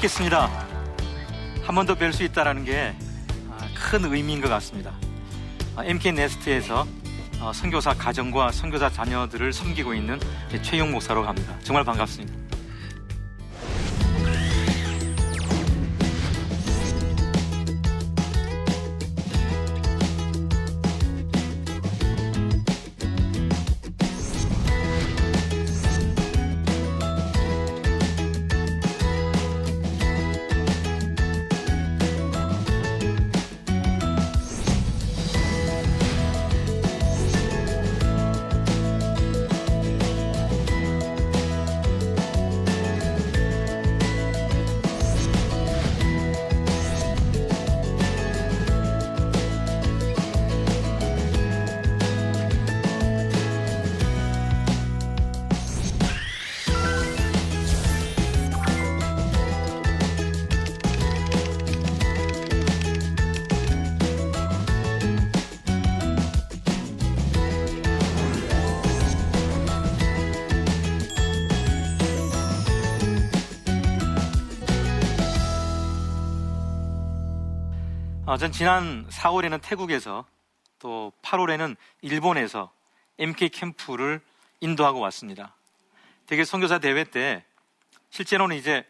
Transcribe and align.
또 0.00 0.06
뵙겠습니다. 0.08 0.48
한 1.62 1.74
번 1.74 1.84
더 1.86 1.94
뵐 1.94 2.12
수 2.12 2.22
있다는 2.22 2.64
게 2.64 2.94
큰 3.74 4.04
의미인 4.04 4.40
것 4.40 4.48
같습니다. 4.48 4.92
MK 5.78 6.12
네스트에서 6.12 6.86
어, 7.40 7.52
선교사 7.52 7.92
가정과 7.94 8.50
선교사 8.52 8.88
자녀들을 8.90 9.52
섬기고 9.52 9.92
있는 9.94 10.18
최용 10.62 10.90
목사로 10.90 11.22
갑니다. 11.24 11.54
정말 11.62 11.84
반갑습니다. 11.84 12.49
어, 78.30 78.36
전 78.36 78.52
지난 78.52 79.08
4월에는 79.08 79.60
태국에서 79.60 80.24
또 80.78 81.12
8월에는 81.20 81.74
일본에서 82.00 82.70
MK 83.18 83.48
캠프를 83.48 84.20
인도하고 84.60 85.00
왔습니다. 85.00 85.52
되게 86.28 86.44
선교사 86.44 86.78
대회 86.78 87.02
때 87.02 87.44
실제로는 88.10 88.54
이제 88.54 88.86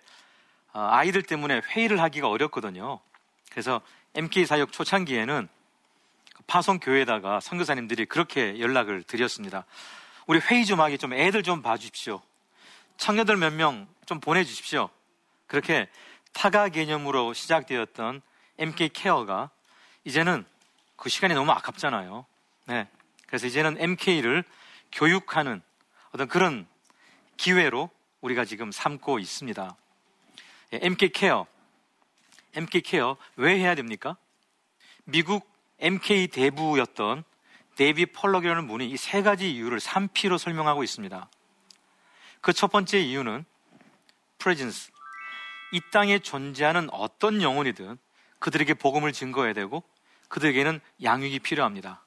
어, 0.74 0.80
아이들 0.90 1.22
때문에 1.22 1.62
회의를 1.70 2.02
하기가 2.02 2.28
어렵거든요. 2.28 3.00
그래서 3.50 3.80
MK 4.12 4.44
사역 4.44 4.72
초창기에는 4.72 5.48
파송 6.46 6.78
교회에다가 6.78 7.40
선교사님들이 7.40 8.04
그렇게 8.04 8.60
연락을 8.60 9.04
드렸습니다. 9.04 9.64
우리 10.26 10.38
회의 10.38 10.66
좀 10.66 10.82
하기 10.82 10.98
좀 10.98 11.14
애들 11.14 11.42
좀 11.44 11.62
봐주십시오. 11.62 12.20
청년들 12.98 13.38
몇 13.38 13.54
명 13.54 13.88
좀 14.04 14.20
보내주십시오. 14.20 14.90
그렇게 15.46 15.88
탁아 16.34 16.68
개념으로 16.68 17.32
시작되었던 17.32 18.20
MK 18.60 18.90
care가 18.90 19.50
이제는 20.04 20.44
그 20.96 21.08
시간이 21.08 21.34
너무 21.34 21.50
아깝잖아요. 21.52 22.26
네. 22.66 22.88
그래서 23.26 23.46
이제는 23.46 23.76
MK를 23.80 24.44
교육하는 24.92 25.62
어떤 26.12 26.28
그런 26.28 26.66
기회로 27.36 27.90
우리가 28.20 28.44
지금 28.44 28.70
삼고 28.70 29.18
있습니다. 29.18 29.76
MK 30.72 31.08
케어. 31.10 31.46
MK 32.54 32.82
케어 32.82 33.16
왜 33.36 33.58
해야 33.58 33.74
됩니까? 33.74 34.16
미국 35.04 35.48
MK 35.78 36.26
대부였던 36.28 37.24
David 37.76 38.06
Pollock이라는 38.06 38.66
분이 38.68 38.90
이 38.90 38.96
세 38.96 39.22
가지 39.22 39.50
이유를 39.50 39.78
3P로 39.78 40.36
설명하고 40.36 40.82
있습니다. 40.84 41.28
그 42.42 42.52
첫 42.52 42.70
번째 42.70 43.00
이유는 43.00 43.44
presence. 44.38 44.90
이 45.72 45.80
땅에 45.92 46.18
존재하는 46.18 46.90
어떤 46.90 47.40
영혼이든 47.40 47.96
그들에게 48.40 48.74
복음을 48.74 49.12
증거해야 49.12 49.52
되고 49.52 49.82
그들에게는 50.28 50.80
양육이 51.02 51.38
필요합니다. 51.40 52.02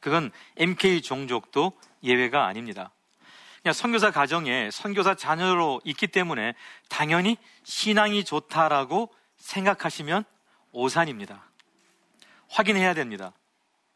그건 0.00 0.32
MK 0.56 1.02
종족도 1.02 1.72
예외가 2.02 2.46
아닙니다. 2.46 2.90
그냥 3.62 3.72
선교사 3.72 4.10
가정에 4.10 4.70
선교사 4.72 5.14
자녀로 5.14 5.80
있기 5.84 6.08
때문에 6.08 6.54
당연히 6.88 7.36
신앙이 7.62 8.24
좋다라고 8.24 9.14
생각하시면 9.36 10.24
오산입니다. 10.72 11.44
확인해야 12.48 12.94
됩니다. 12.94 13.32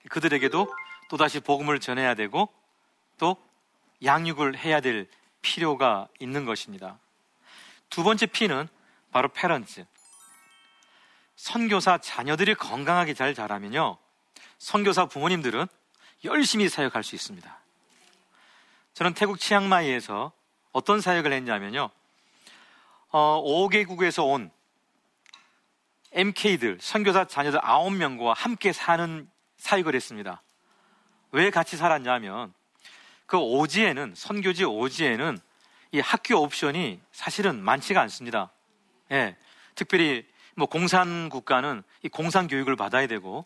그들에게도 0.08 0.72
또다시 1.08 1.40
복음을 1.40 1.80
전해야 1.80 2.14
되고 2.14 2.48
또 3.18 3.36
양육을 4.04 4.56
해야 4.58 4.80
될 4.80 5.08
필요가 5.42 6.08
있는 6.20 6.44
것입니다. 6.44 6.98
두 7.90 8.02
번째 8.02 8.26
P는 8.26 8.68
바로 9.10 9.28
페런츠. 9.28 9.84
선교사 11.36 11.98
자녀들이 11.98 12.54
건강하게 12.54 13.14
잘 13.14 13.34
자라면요. 13.34 13.98
선교사 14.58 15.06
부모님들은 15.06 15.66
열심히 16.24 16.68
사역할 16.68 17.04
수 17.04 17.14
있습니다. 17.14 17.58
저는 18.94 19.14
태국 19.14 19.38
치앙마이에서 19.38 20.32
어떤 20.72 21.00
사역을 21.00 21.32
했냐면요. 21.32 21.90
어, 23.10 23.42
5개국에서 23.44 24.26
온 24.26 24.50
MK들, 26.12 26.78
선교사 26.80 27.26
자녀들 27.26 27.60
9명과 27.60 28.34
함께 28.34 28.72
사는 28.72 29.30
사역을 29.58 29.94
했습니다. 29.94 30.42
왜 31.32 31.50
같이 31.50 31.76
살았냐면 31.76 32.54
그 33.26 33.36
오지에는, 33.36 34.14
선교지 34.16 34.64
오지에는 34.64 35.38
이 35.92 36.00
학교 36.00 36.40
옵션이 36.40 37.00
사실은 37.12 37.62
많지가 37.62 38.00
않습니다. 38.02 38.50
예. 39.10 39.36
특별히 39.74 40.26
뭐 40.56 40.66
공산 40.66 41.28
국가는 41.28 41.82
이 42.02 42.08
공산 42.08 42.48
교육을 42.48 42.76
받아야 42.76 43.06
되고 43.06 43.44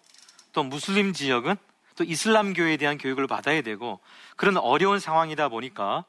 또 0.53 0.63
무슬림 0.63 1.13
지역은 1.13 1.57
또 1.97 2.05
이슬람교에 2.05 2.77
대한 2.77 2.99
교육을 2.99 3.27
받아야 3.27 3.63
되고 3.63 3.99
그런 4.37 4.57
어려운 4.57 5.01
상황이다 5.01 5.49
보니까 5.49 6.05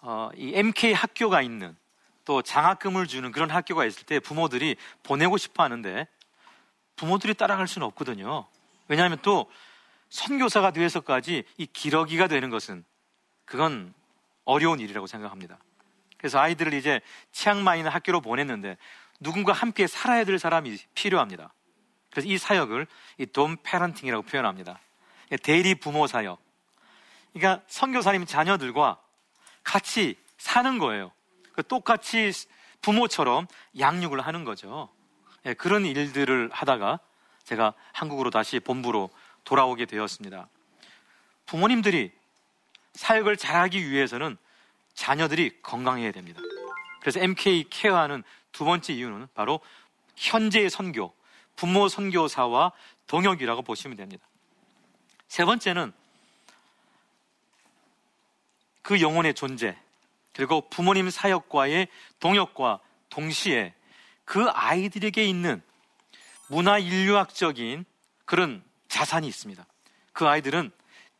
어, 0.00 0.30
이 0.34 0.52
MK 0.54 0.92
학교가 0.92 1.40
있는 1.40 1.76
또 2.24 2.42
장학금을 2.42 3.06
주는 3.06 3.30
그런 3.30 3.48
학교가 3.50 3.84
있을 3.84 4.04
때 4.04 4.18
부모들이 4.18 4.76
보내고 5.04 5.36
싶어 5.36 5.62
하는데 5.62 6.08
부모들이 6.96 7.34
따라갈 7.34 7.68
수는 7.68 7.86
없거든요. 7.86 8.46
왜냐하면 8.88 9.18
또 9.22 9.50
선교사가 10.10 10.72
되어서까지 10.72 11.44
이 11.56 11.66
기러기가 11.66 12.26
되는 12.26 12.50
것은 12.50 12.84
그건 13.44 13.94
어려운 14.44 14.80
일이라고 14.80 15.06
생각합니다. 15.06 15.58
그래서 16.18 16.38
아이들을 16.40 16.74
이제 16.74 17.00
치앙마이 17.30 17.78
있는 17.78 17.90
학교로 17.90 18.20
보냈는데 18.20 18.76
누군가 19.22 19.52
함께 19.52 19.86
살아야 19.86 20.24
될 20.24 20.38
사람이 20.38 20.76
필요합니다. 20.94 21.52
그래서 22.10 22.28
이 22.28 22.38
사역을 22.38 22.86
이돔 23.18 23.58
패런팅이라고 23.62 24.24
표현합니다. 24.24 24.78
대리 25.42 25.74
부모 25.74 26.06
사역. 26.06 26.40
그러니까 27.32 27.64
선교사님 27.68 28.26
자녀들과 28.26 29.00
같이 29.64 30.16
사는 30.36 30.78
거예요. 30.78 31.12
그 31.52 31.62
똑같이 31.62 32.32
부모처럼 32.82 33.46
양육을 33.78 34.20
하는 34.20 34.44
거죠. 34.44 34.90
예, 35.46 35.54
그런 35.54 35.86
일들을 35.86 36.50
하다가 36.52 36.98
제가 37.44 37.74
한국으로 37.92 38.30
다시 38.30 38.60
본부로 38.60 39.10
돌아오게 39.44 39.86
되었습니다. 39.86 40.48
부모님들이 41.46 42.12
사역을 42.94 43.36
잘하기 43.36 43.90
위해서는 43.90 44.36
자녀들이 44.94 45.62
건강해야 45.62 46.12
됩니다. 46.12 46.40
그래서 47.00 47.20
MK 47.20 47.68
케어하는 47.70 48.22
두 48.52 48.64
번째 48.64 48.92
이유는 48.92 49.28
바로 49.34 49.60
현재의 50.16 50.70
선교, 50.70 51.14
부모 51.56 51.88
선교사와 51.88 52.72
동역이라고 53.06 53.62
보시면 53.62 53.96
됩니다. 53.96 54.26
세 55.28 55.44
번째는 55.44 55.92
그 58.82 59.00
영혼의 59.00 59.34
존재, 59.34 59.76
그리고 60.34 60.68
부모님 60.68 61.10
사역과의 61.10 61.88
동역과 62.20 62.80
동시에 63.08 63.74
그 64.24 64.48
아이들에게 64.48 65.24
있는 65.24 65.62
문화 66.48 66.78
인류학적인 66.78 67.84
그런 68.24 68.62
자산이 68.88 69.26
있습니다. 69.26 69.64
그 70.12 70.26
아이들은 70.26 70.70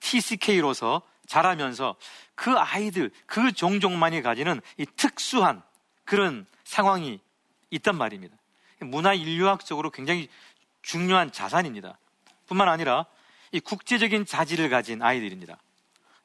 TCK로서 0.01 1.03
자라면서 1.27 1.97
그 2.35 2.53
아이들, 2.53 3.11
그 3.27 3.53
종족만이 3.53 4.23
가지는 4.23 4.61
이 4.77 4.85
특수한 4.97 5.63
그런 6.05 6.47
상황이 6.73 7.21
있단 7.69 7.97
말입니다. 7.97 8.35
문화 8.81 9.13
인류학적으로 9.13 9.91
굉장히 9.91 10.29
중요한 10.81 11.31
자산입니다. 11.31 11.99
뿐만 12.47 12.71
아니라 12.71 13.05
이 13.53 13.61
국제적인 13.61 14.25
자질을 14.25 14.71
가진 14.71 15.03
아이들입니다. 15.03 15.59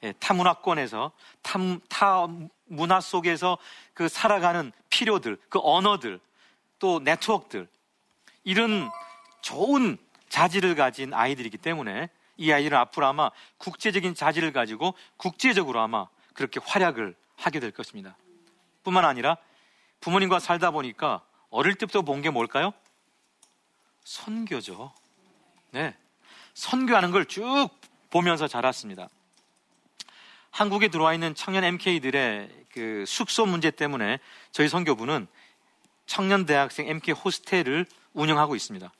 예, 0.03 0.13
타문화권에서 0.13 1.11
타, 1.41 1.59
타 1.89 2.27
문화 2.65 3.01
속에서 3.01 3.57
그 3.93 4.07
살아가는 4.07 4.71
필요들, 4.89 5.37
그 5.49 5.59
언어들, 5.61 6.21
또 6.79 6.99
네트워크들 6.99 7.67
이런 8.45 8.89
좋은 9.41 9.97
자질을 10.29 10.75
가진 10.75 11.13
아이들이기 11.13 11.57
때문에 11.57 12.09
이 12.37 12.53
아이들은 12.53 12.77
앞으로 12.77 13.05
아마 13.05 13.31
국제적인 13.57 14.15
자질을 14.15 14.53
가지고 14.53 14.93
국제적으로 15.17 15.81
아마 15.81 16.07
그렇게 16.33 16.61
활약을 16.63 17.15
하게 17.35 17.59
될 17.59 17.71
것입니다. 17.71 18.15
뿐만 18.83 19.03
아니라 19.03 19.37
부모님과 20.01 20.39
살다 20.39 20.71
보니까 20.71 21.23
어릴 21.49 21.75
때부터 21.75 22.01
본 22.01 22.21
게 22.21 22.29
뭘까요? 22.29 22.73
선교죠. 24.03 24.93
네. 25.71 25.95
선교하는 26.53 27.11
걸 27.11 27.25
쭉 27.25 27.69
보면서 28.09 28.47
자랐습니다. 28.47 29.09
한국에 30.51 30.87
들어와 30.87 31.13
있는 31.13 31.35
청년 31.35 31.63
MK들의 31.63 32.65
그 32.71 33.03
숙소 33.05 33.45
문제 33.45 33.69
때문에 33.69 34.19
저희 34.51 34.67
선교부는 34.69 35.27
청년 36.05 36.45
대학생 36.45 36.87
MK 36.87 37.13
호스텔을 37.13 37.85
운영하고 38.13 38.55
있습니다. 38.55 38.91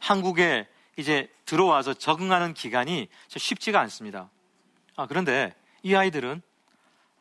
한국에 0.00 0.68
이제 0.98 1.32
들어와서 1.46 1.94
적응하는 1.94 2.52
기간이 2.54 3.08
쉽지가 3.28 3.80
않습니다. 3.80 4.30
아, 4.96 5.06
그런데 5.06 5.54
이 5.82 5.94
아이들은 5.94 6.42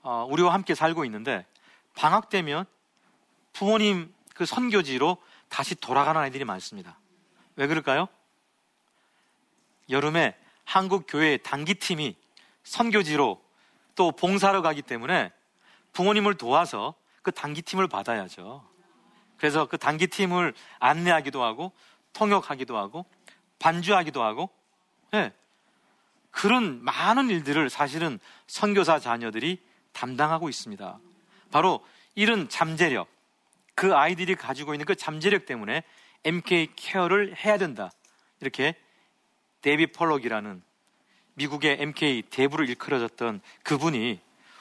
어, 0.03 0.27
우리와 0.29 0.53
함께 0.53 0.75
살고 0.75 1.05
있는데 1.05 1.45
방학 1.95 2.29
되면 2.29 2.65
부모님 3.53 4.13
그 4.33 4.45
선교지로 4.45 5.17
다시 5.49 5.75
돌아가는 5.75 6.19
아이들이 6.19 6.45
많습니다. 6.45 6.97
왜 7.55 7.67
그럴까요? 7.67 8.07
여름에 9.89 10.37
한국 10.63 11.05
교회 11.07 11.37
단기팀이 11.37 12.15
선교지로 12.63 13.43
또 13.95 14.11
봉사로 14.11 14.61
가기 14.61 14.81
때문에 14.81 15.31
부모님을 15.93 16.35
도와서 16.35 16.95
그 17.21 17.31
단기팀을 17.31 17.87
받아야죠. 17.87 18.65
그래서 19.37 19.67
그 19.67 19.77
단기팀을 19.77 20.53
안내하기도 20.79 21.43
하고 21.43 21.71
통역하기도 22.13 22.77
하고 22.77 23.05
반주하기도 23.59 24.23
하고 24.23 24.49
네. 25.11 25.33
그런 26.29 26.83
많은 26.83 27.29
일들을 27.29 27.69
사실은 27.69 28.19
선교사 28.47 28.99
자녀들이 28.99 29.61
담당하고 29.91 30.47
있습니다. 30.47 30.99
바로 31.51 31.85
이런 32.15 32.47
잠재력, 32.47 33.07
그 33.81 33.95
아이들이 33.95 34.35
가지고 34.35 34.75
있는 34.75 34.85
그 34.85 34.93
잠재력 34.93 35.47
때문에 35.47 35.81
MK 36.23 36.73
케어를 36.75 37.35
해야 37.35 37.57
된다. 37.57 37.89
이렇게 38.39 38.75
데이비 39.63 39.87
펄럭이라는 39.87 40.61
미국의 41.33 41.77
MK 41.79 42.21
대부를 42.29 42.69
일컬어졌던 42.69 43.41
그분이 43.63 44.19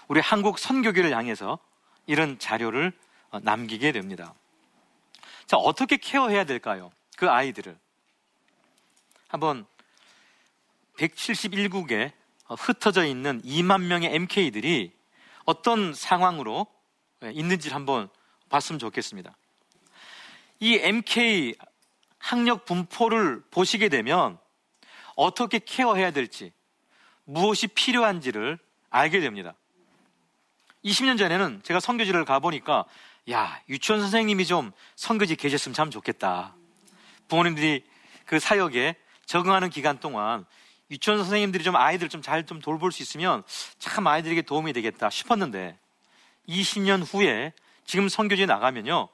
우리 0.08 0.20
한국 0.20 0.58
선교계를 0.58 1.14
향해서 1.14 1.58
이런 2.06 2.38
자료를 2.38 2.94
어, 3.28 3.40
남기게 3.40 3.92
됩니다. 3.92 4.32
자, 5.44 5.58
어떻게 5.58 5.98
케어해야 5.98 6.44
될까요? 6.44 6.90
그 7.18 7.28
아이들을. 7.28 7.76
한번 9.28 9.66
171국에 10.96 12.10
흩어져 12.46 13.04
있는 13.04 13.42
2만 13.42 13.82
명의 13.82 14.14
MK들이 14.14 14.94
어떤 15.44 15.92
상황으로 15.92 16.66
예, 17.22 17.32
있는지를 17.32 17.74
한번 17.74 18.08
봤으면 18.50 18.78
좋겠습니다. 18.78 19.34
이 20.58 20.74
MK 20.74 21.54
학력 22.18 22.66
분포를 22.66 23.42
보시게 23.50 23.88
되면 23.88 24.38
어떻게 25.16 25.58
케어해야 25.58 26.10
될지, 26.10 26.52
무엇이 27.24 27.66
필요한지를 27.66 28.58
알게 28.90 29.20
됩니다. 29.20 29.54
20년 30.84 31.16
전에는 31.18 31.62
제가 31.62 31.80
선교지를 31.80 32.24
가보니까, 32.24 32.84
야, 33.30 33.60
유치원 33.68 34.00
선생님이 34.00 34.44
좀 34.46 34.72
선교지 34.96 35.36
계셨으면 35.36 35.74
참 35.74 35.90
좋겠다. 35.90 36.54
부모님들이 37.28 37.84
그 38.26 38.38
사역에 38.38 38.96
적응하는 39.26 39.70
기간 39.70 40.00
동안 40.00 40.44
유치원 40.90 41.18
선생님들이 41.18 41.62
좀 41.62 41.76
아이들 41.76 42.08
좀 42.08 42.20
잘좀 42.20 42.46
좀 42.46 42.60
돌볼 42.60 42.90
수 42.90 43.02
있으면 43.02 43.44
참 43.78 44.06
아이들에게 44.06 44.42
도움이 44.42 44.72
되겠다 44.72 45.08
싶었는데 45.08 45.78
20년 46.48 47.04
후에 47.06 47.52
지금 47.90 48.08
선교지에 48.08 48.46
나가면요. 48.46 49.08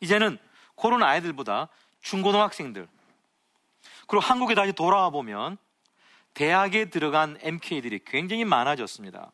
이제는 0.00 0.38
그런 0.74 1.04
아이들보다 1.04 1.68
중고등학생들 2.02 2.88
그리고 4.08 4.20
한국에 4.20 4.56
다시 4.56 4.72
돌아와 4.72 5.10
보면 5.10 5.56
대학에 6.34 6.86
들어간 6.86 7.38
MK들이 7.42 8.00
굉장히 8.04 8.44
많아졌습니다. 8.44 9.30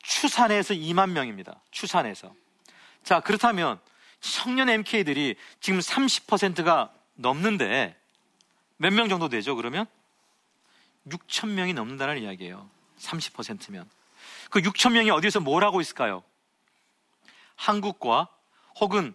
추산에서 0.00 0.74
2만 0.74 1.10
명입니다. 1.10 1.60
추산에서. 1.72 2.32
자, 3.02 3.18
그렇다면 3.18 3.80
청년 4.20 4.68
MK들이 4.68 5.34
지금 5.58 5.80
30%가 5.80 6.92
넘는데 7.14 7.96
몇 8.76 8.92
명 8.92 9.08
정도 9.08 9.28
되죠, 9.28 9.56
그러면? 9.56 9.86
6천 11.08 11.48
명이 11.48 11.74
넘는다는 11.74 12.22
이야기예요. 12.22 12.70
30%면. 13.00 13.90
그 14.50 14.60
6천 14.60 14.92
명이 14.92 15.10
어디서 15.10 15.40
뭘 15.40 15.64
하고 15.64 15.80
있을까요? 15.80 16.22
한국과 17.60 18.28
혹은 18.80 19.14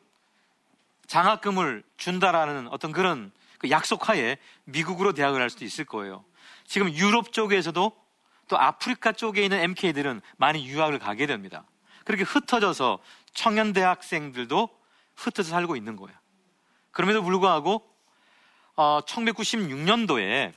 장학금을 1.07 1.83
준다라는 1.97 2.67
어떤 2.67 2.91
그런 2.91 3.31
그 3.57 3.71
약속하에 3.71 4.37
미국으로 4.65 5.13
대학을 5.13 5.41
할 5.41 5.49
수도 5.49 5.65
있을 5.65 5.83
거예요. 5.83 6.23
지금 6.65 6.93
유럽 6.93 7.33
쪽에서도 7.33 8.05
또 8.47 8.57
아프리카 8.59 9.13
쪽에 9.13 9.43
있는 9.43 9.59
MK들은 9.59 10.21
많이 10.37 10.67
유학을 10.67 10.99
가게 10.99 11.25
됩니다. 11.25 11.65
그렇게 12.03 12.23
흩어져서 12.23 12.99
청년 13.33 13.73
대학생들도 13.73 14.69
흩어져 15.15 15.49
살고 15.49 15.75
있는 15.75 15.95
거예요. 15.95 16.15
그럼에도 16.91 17.23
불구하고 17.23 17.83
어, 18.75 19.01
1996년도에 19.07 20.53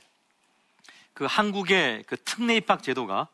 그 1.13 1.25
한국의 1.25 2.03
그 2.05 2.17
특례 2.17 2.57
입학 2.57 2.83
제도가 2.83 3.29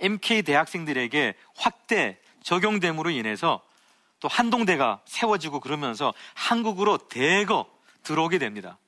MK 0.00 0.42
대학생들에게 0.42 1.34
확대 1.54 2.18
적용됨으로 2.42 3.10
인해서 3.10 3.62
또 4.20 4.28
한동대가 4.28 5.02
세워지고 5.06 5.60
그러면서 5.60 6.14
한국으로 6.34 6.98
대거 6.98 7.66
들어오게 8.02 8.38
됩니다. 8.38 8.78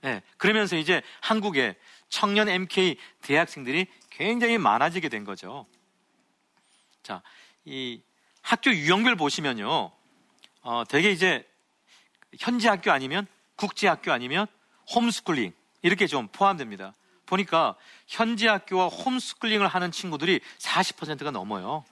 네, 0.00 0.22
그러면서 0.36 0.76
이제 0.76 1.02
한국에 1.20 1.76
청년 2.08 2.48
MK 2.48 2.98
대학생들이 3.22 3.86
굉장히 4.10 4.58
많아지게 4.58 5.08
된 5.08 5.24
거죠. 5.24 5.66
자, 7.02 7.22
이 7.64 8.02
학교 8.42 8.70
유형별 8.70 9.16
보시면요. 9.16 9.92
어, 10.62 10.84
되게 10.88 11.10
이제 11.10 11.46
현지 12.38 12.68
학교 12.68 12.90
아니면 12.90 13.26
국제 13.56 13.86
학교 13.86 14.12
아니면 14.12 14.46
홈스쿨링 14.94 15.52
이렇게 15.82 16.06
좀 16.06 16.28
포함됩니다. 16.28 16.94
보니까 17.26 17.76
현지 18.06 18.46
학교와 18.46 18.88
홈스쿨링을 18.88 19.66
하는 19.66 19.90
친구들이 19.90 20.40
40%가 20.58 21.30
넘어요. 21.30 21.84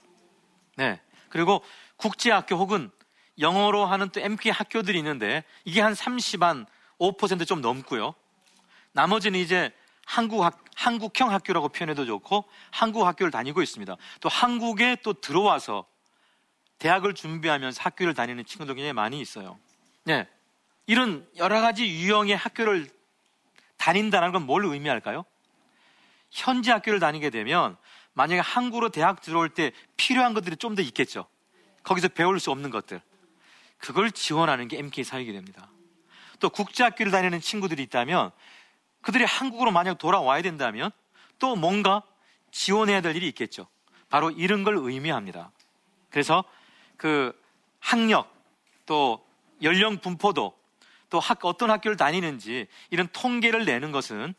네. 0.75 0.99
그리고 1.29 1.63
국제 2.03 2.31
학교 2.31 2.57
혹은 2.57 2.91
영어로 3.39 3.85
하는 3.85 4.09
또 4.09 4.19
MK 4.19 4.51
학교들이 4.51 4.97
있는데 4.97 5.45
이게 5.63 5.79
한 5.79 5.95
30, 5.95 6.43
한 6.43 6.65
5%좀 6.99 7.61
넘고요. 7.61 8.13
나머지는 8.91 9.39
이제 9.39 9.71
한국 10.05 10.43
학, 10.43 10.65
한국형 10.75 11.31
학교라고 11.31 11.69
표현해도 11.69 12.05
좋고 12.05 12.43
한국 12.71 13.07
학교를 13.07 13.31
다니고 13.31 13.61
있습니다. 13.61 13.95
또 14.19 14.27
한국에 14.27 14.97
또 15.01 15.13
들어와서 15.13 15.85
대학을 16.77 17.13
준비하면서 17.13 17.81
학교를 17.81 18.13
다니는 18.13 18.43
친구들 18.43 18.75
굉장히 18.75 18.91
많이 18.91 19.21
있어요. 19.21 19.57
네. 20.03 20.27
이런 20.87 21.25
여러 21.37 21.61
가지 21.61 21.87
유형의 21.87 22.35
학교를 22.35 22.89
다닌다는 23.77 24.33
건 24.33 24.45
뭘 24.45 24.65
의미할까요? 24.65 25.23
현지 26.31 26.69
학교를 26.69 26.99
다니게 26.99 27.29
되면 27.29 27.77
만약에 28.11 28.41
한국으로 28.41 28.89
대학 28.89 29.21
들어올 29.21 29.47
때 29.47 29.71
필요한 29.95 30.33
것들이 30.33 30.57
좀 30.57 30.75
더 30.75 30.81
있겠죠. 30.81 31.27
거기서 31.83 32.09
배울 32.09 32.39
수 32.39 32.51
없는 32.51 32.69
것들. 32.69 33.01
그걸 33.77 34.11
지원하는 34.11 34.67
게 34.67 34.77
MK 34.77 35.03
사역이 35.03 35.31
됩니다. 35.33 35.69
또 36.39 36.49
국제학교를 36.49 37.11
다니는 37.11 37.41
친구들이 37.41 37.83
있다면 37.83 38.31
그들이 39.01 39.25
한국으로 39.25 39.71
만약 39.71 39.97
돌아와야 39.97 40.41
된다면 40.41 40.91
또 41.39 41.55
뭔가 41.55 42.03
지원해야 42.51 43.01
될 43.01 43.15
일이 43.15 43.27
있겠죠. 43.29 43.67
바로 44.09 44.31
이런 44.31 44.63
걸 44.63 44.77
의미합니다. 44.77 45.51
그래서 46.09 46.43
그 46.97 47.37
학력 47.79 48.33
또 48.85 49.25
연령 49.61 49.97
분포도 49.97 50.57
또 51.09 51.19
학, 51.19 51.43
어떤 51.45 51.69
학교를 51.69 51.97
다니는지 51.97 52.67
이런 52.89 53.07
통계를 53.11 53.65
내는 53.65 53.91
것은 53.91 54.33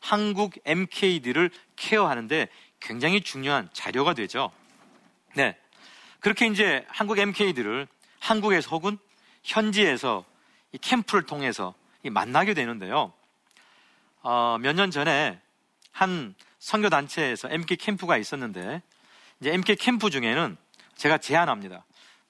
한국 0.00 0.54
MK들을 0.64 1.50
케어하는데 1.76 2.48
굉장히 2.80 3.20
중요한 3.20 3.68
자료가 3.72 4.14
되죠. 4.14 4.50
네. 5.34 5.56
그렇게 6.20 6.46
이제 6.46 6.84
한국 6.88 7.18
MK들을 7.18 7.86
한국에서 8.18 8.70
혹은 8.70 8.98
현지에서 9.42 10.24
이 10.72 10.78
캠프를 10.78 11.24
통해서 11.24 11.74
만나게 12.04 12.54
되는데요. 12.54 13.12
어, 14.22 14.58
몇 14.60 14.74
년 14.74 14.90
전에 14.90 15.40
한 15.92 16.34
선교 16.58 16.88
단체에서 16.90 17.48
MK 17.50 17.78
캠프가 17.78 18.16
있었는데 18.18 18.82
이제 19.40 19.52
MK 19.52 19.76
캠프 19.76 20.10
중에는 20.10 20.56
제가 20.96 21.18
제안합니다. 21.18 21.84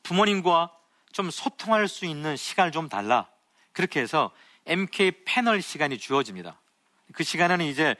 부모님과 0.04 0.70
좀 1.12 1.30
소통할 1.30 1.88
수 1.88 2.06
있는 2.06 2.36
시간을 2.36 2.70
좀 2.70 2.88
달라. 2.88 3.28
그렇게 3.72 4.00
해서 4.00 4.30
MK 4.66 5.24
패널 5.24 5.60
시간이 5.60 5.98
주어집니다. 5.98 6.58
그 7.12 7.24
시간에는 7.24 7.64
이제 7.66 7.96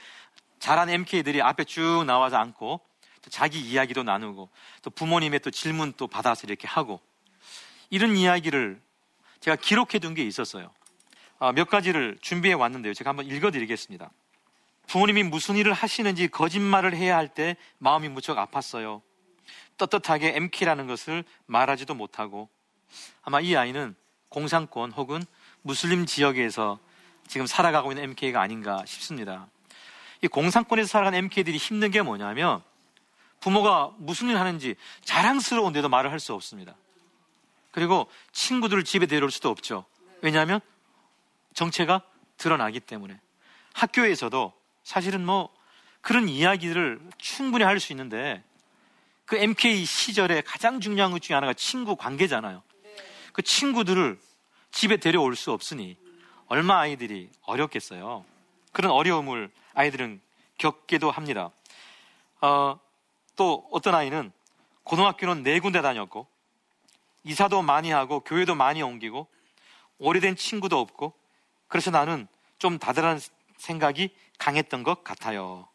잘한 0.60 0.88
MK들이 0.88 1.42
앞에 1.42 1.64
쭉 1.64 2.04
나와서 2.06 2.36
앉고 2.36 2.80
또 3.22 3.30
자기 3.30 3.60
이야기도 3.60 4.02
나누고 4.02 4.48
또 4.82 4.90
부모님의 4.90 5.40
또 5.40 5.50
질문 5.50 5.92
또 5.96 6.06
받아서 6.06 6.46
이렇게 6.46 6.66
하고 6.66 7.00
이런 7.90 8.16
이야기를 8.16 8.80
제가 9.40 9.56
기록해 9.56 9.98
둔 9.98 10.14
게 10.14 10.24
있었어요. 10.24 10.70
아, 11.38 11.52
몇 11.52 11.68
가지를 11.68 12.18
준비해 12.20 12.54
왔는데요. 12.54 12.94
제가 12.94 13.10
한번 13.10 13.26
읽어 13.26 13.50
드리겠습니다. 13.50 14.10
부모님이 14.86 15.22
무슨 15.22 15.56
일을 15.56 15.72
하시는지 15.72 16.28
거짓말을 16.28 16.94
해야 16.96 17.16
할 17.16 17.28
때 17.28 17.56
마음이 17.78 18.08
무척 18.08 18.36
아팠어요. 18.36 19.00
떳떳하게 19.78 20.36
MK라는 20.36 20.86
것을 20.86 21.24
말하지도 21.46 21.94
못하고 21.94 22.48
아마 23.22 23.40
이 23.40 23.56
아이는 23.56 23.94
공산권 24.28 24.92
혹은 24.92 25.22
무슬림 25.62 26.06
지역에서 26.06 26.78
지금 27.26 27.46
살아가고 27.46 27.92
있는 27.92 28.04
MK가 28.04 28.40
아닌가 28.40 28.84
싶습니다. 28.86 29.46
이 30.22 30.28
공산권에서 30.28 30.88
살아가는 30.88 31.18
MK들이 31.18 31.56
힘든 31.56 31.90
게 31.90 32.02
뭐냐면 32.02 32.62
부모가 33.40 33.94
무슨 33.98 34.28
일 34.28 34.38
하는지 34.38 34.76
자랑스러운데도 35.04 35.88
말을 35.88 36.10
할 36.12 36.20
수 36.20 36.34
없습니다. 36.34 36.74
그리고 37.70 38.10
친구들을 38.32 38.84
집에 38.84 39.06
데려올 39.06 39.30
수도 39.30 39.48
없죠. 39.48 39.84
왜냐하면 40.22 40.60
정체가 41.54 42.02
드러나기 42.36 42.80
때문에 42.80 43.18
학교에서도 43.72 44.52
사실은 44.82 45.24
뭐 45.24 45.48
그런 46.00 46.28
이야기를 46.28 47.00
충분히 47.18 47.64
할 47.64 47.78
수 47.80 47.92
있는데 47.92 48.42
그 49.24 49.36
MK 49.36 49.84
시절에 49.84 50.40
가장 50.42 50.80
중요한 50.80 51.12
것 51.12 51.22
중에 51.22 51.34
하나가 51.34 51.54
친구 51.54 51.94
관계잖아요. 51.96 52.62
그 53.32 53.42
친구들을 53.42 54.18
집에 54.72 54.96
데려올 54.96 55.36
수 55.36 55.52
없으니 55.52 55.96
얼마 56.48 56.80
아이들이 56.80 57.30
어렵겠어요. 57.42 58.24
그런 58.72 58.90
어려움을 58.90 59.50
아이들은 59.74 60.20
겪기도 60.58 61.10
합니다. 61.10 61.50
어, 62.40 62.80
또 63.40 63.66
어떤 63.70 63.94
아이는 63.94 64.32
고등학교는 64.82 65.42
네 65.42 65.60
군데 65.60 65.80
다녔고 65.80 66.26
이사도 67.24 67.62
많이 67.62 67.90
하고 67.90 68.20
교회도 68.20 68.54
많이 68.54 68.82
옮기고 68.82 69.28
오래된 69.96 70.36
친구도 70.36 70.78
없고 70.78 71.14
그래서 71.66 71.90
나는 71.90 72.28
좀 72.58 72.78
다들한 72.78 73.18
생각이 73.56 74.10
강했던 74.36 74.82
것 74.82 75.02
같아요. 75.04 75.66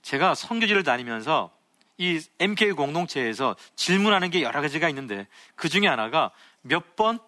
제가 0.00 0.34
선교지를 0.34 0.82
다니면서 0.82 1.50
이 1.98 2.18
MK 2.38 2.72
공동체에서 2.72 3.54
질문하는 3.76 4.30
게 4.30 4.40
여러 4.40 4.62
가지가 4.62 4.88
있는데 4.88 5.26
그 5.56 5.68
중에 5.68 5.86
하나가 5.86 6.30
몇 6.62 6.96
번 6.96 7.18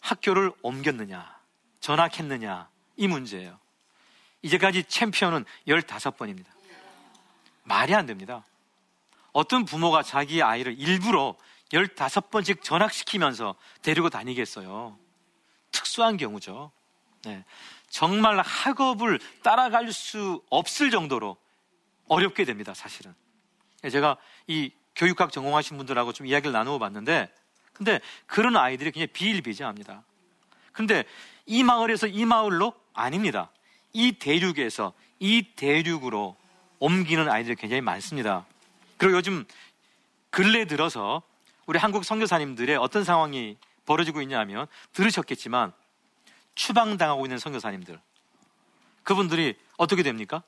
학교를 0.00 0.52
옮겼느냐, 0.60 1.38
전학했느냐, 1.80 2.68
이 2.96 3.08
문제예요. 3.08 3.58
이제까지 4.42 4.84
챔피언은 4.84 5.46
15번입니다. 5.66 6.59
말이 7.70 7.94
안 7.94 8.04
됩니다. 8.04 8.44
어떤 9.32 9.64
부모가 9.64 10.02
자기 10.02 10.42
아이를 10.42 10.76
일부러 10.76 11.36
15번씩 11.70 12.64
전학시키면서 12.64 13.54
데리고 13.80 14.10
다니겠어요. 14.10 14.98
특수한 15.70 16.16
경우죠. 16.16 16.72
네. 17.22 17.44
정말 17.88 18.40
학업을 18.40 19.20
따라갈 19.44 19.92
수 19.92 20.42
없을 20.50 20.90
정도로 20.90 21.36
어렵게 22.08 22.44
됩니다, 22.44 22.74
사실은. 22.74 23.14
제가 23.88 24.16
이 24.48 24.72
교육학 24.96 25.30
전공하신 25.30 25.76
분들하고 25.76 26.12
좀 26.12 26.26
이야기를 26.26 26.52
나누어 26.52 26.80
봤는데, 26.80 27.32
근데 27.72 28.00
그런 28.26 28.56
아이들이 28.56 28.90
굉장히 28.90 29.12
비일비재합니다. 29.12 30.02
근데 30.72 31.04
이 31.46 31.62
마을에서 31.62 32.08
이 32.08 32.24
마을로 32.24 32.74
아닙니다. 32.94 33.52
이 33.92 34.10
대륙에서 34.18 34.92
이 35.20 35.54
대륙으로 35.54 36.36
옮기는 36.80 37.30
아이들이 37.30 37.54
굉장히 37.54 37.80
많습니다. 37.82 38.44
그리고 38.96 39.18
요즘 39.18 39.44
근래 40.30 40.64
들어서 40.64 41.22
우리 41.66 41.78
한국 41.78 42.04
선교사님들의 42.04 42.76
어떤 42.76 43.04
상황이 43.04 43.56
벌어지고 43.86 44.22
있냐면 44.22 44.66
들으셨겠지만 44.92 45.72
추방당하고 46.54 47.24
있는 47.26 47.38
선교사님들 47.38 48.00
그분들이 49.02 49.56
어떻게 49.76 50.02
됩니까? 50.02 50.42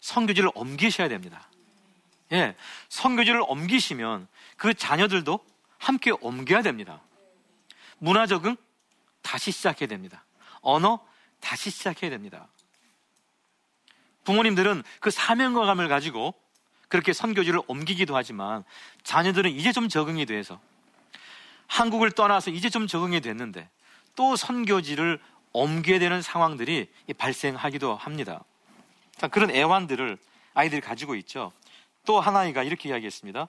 선교지를 0.00 0.50
옮기셔야 0.54 1.08
됩니다. 1.08 1.48
예, 2.32 2.56
선교지를 2.88 3.42
옮기시면 3.46 4.26
그 4.56 4.74
자녀들도 4.74 5.38
함께 5.78 6.12
옮겨야 6.20 6.62
됩니다. 6.62 7.00
문화 7.98 8.26
적응 8.26 8.56
다시 9.20 9.52
시작해야 9.52 9.88
됩니다. 9.88 10.24
언어 10.60 11.04
다시 11.40 11.70
시작해야 11.70 12.10
됩니다. 12.10 12.48
부모님들은 14.24 14.82
그 15.00 15.10
사명감을 15.10 15.88
가지고 15.88 16.34
그렇게 16.88 17.12
선교지를 17.12 17.60
옮기기도 17.66 18.16
하지만 18.16 18.64
자녀들은 19.02 19.50
이제 19.50 19.72
좀 19.72 19.88
적응이 19.88 20.26
돼서 20.26 20.60
한국을 21.66 22.10
떠나서 22.10 22.50
이제 22.50 22.68
좀 22.68 22.86
적응이 22.86 23.20
됐는데 23.20 23.68
또 24.14 24.36
선교지를 24.36 25.18
옮겨야 25.52 25.98
되는 25.98 26.20
상황들이 26.20 26.88
발생하기도 27.16 27.96
합니다. 27.96 28.44
자, 29.16 29.28
그런 29.28 29.50
애환들을 29.50 30.18
아이들이 30.54 30.80
가지고 30.80 31.14
있죠. 31.16 31.52
또 32.04 32.20
하나이가 32.20 32.62
이렇게 32.62 32.88
이야기했습니다. 32.88 33.48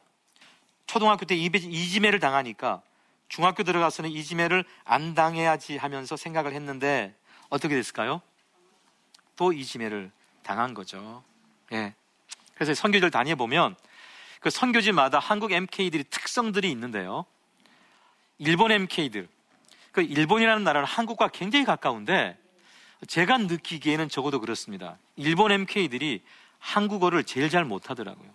초등학교 0.86 1.26
때 1.26 1.36
이지매를 1.36 2.20
당하니까 2.20 2.82
중학교 3.28 3.64
들어가서는 3.64 4.10
이지매를 4.12 4.64
안 4.84 5.16
당해야지 5.16 5.78
하면서 5.78 6.16
생각을 6.16 6.54
했는데 6.54 7.16
어떻게 7.50 7.76
됐을까요? 7.76 8.22
또 9.36 9.52
이지매를 9.52 10.12
당한 10.44 10.74
거죠. 10.74 11.24
예. 11.72 11.94
그래서 12.56 12.74
선교지를 12.74 13.12
다녀 13.12 13.36
보면 13.36 13.76
그 14.40 14.50
선교지마다 14.50 15.20
한국 15.20 15.52
MK들이 15.52 16.04
특성들이 16.06 16.70
있는데요. 16.72 17.26
일본 18.38 18.72
MK들. 18.72 19.28
그 19.92 20.02
일본이라는 20.02 20.64
나라는 20.64 20.88
한국과 20.88 21.30
굉장히 21.30 21.66
가까운데 21.66 22.38
제가 23.08 23.38
느끼기에는 23.38 24.10
적어도 24.10 24.40
그렇습니다. 24.40 24.98
일본 25.16 25.52
MK들이 25.52 26.24
한국어를 26.60 27.24
제일 27.24 27.50
잘 27.50 27.66
못하더라고요. 27.66 28.30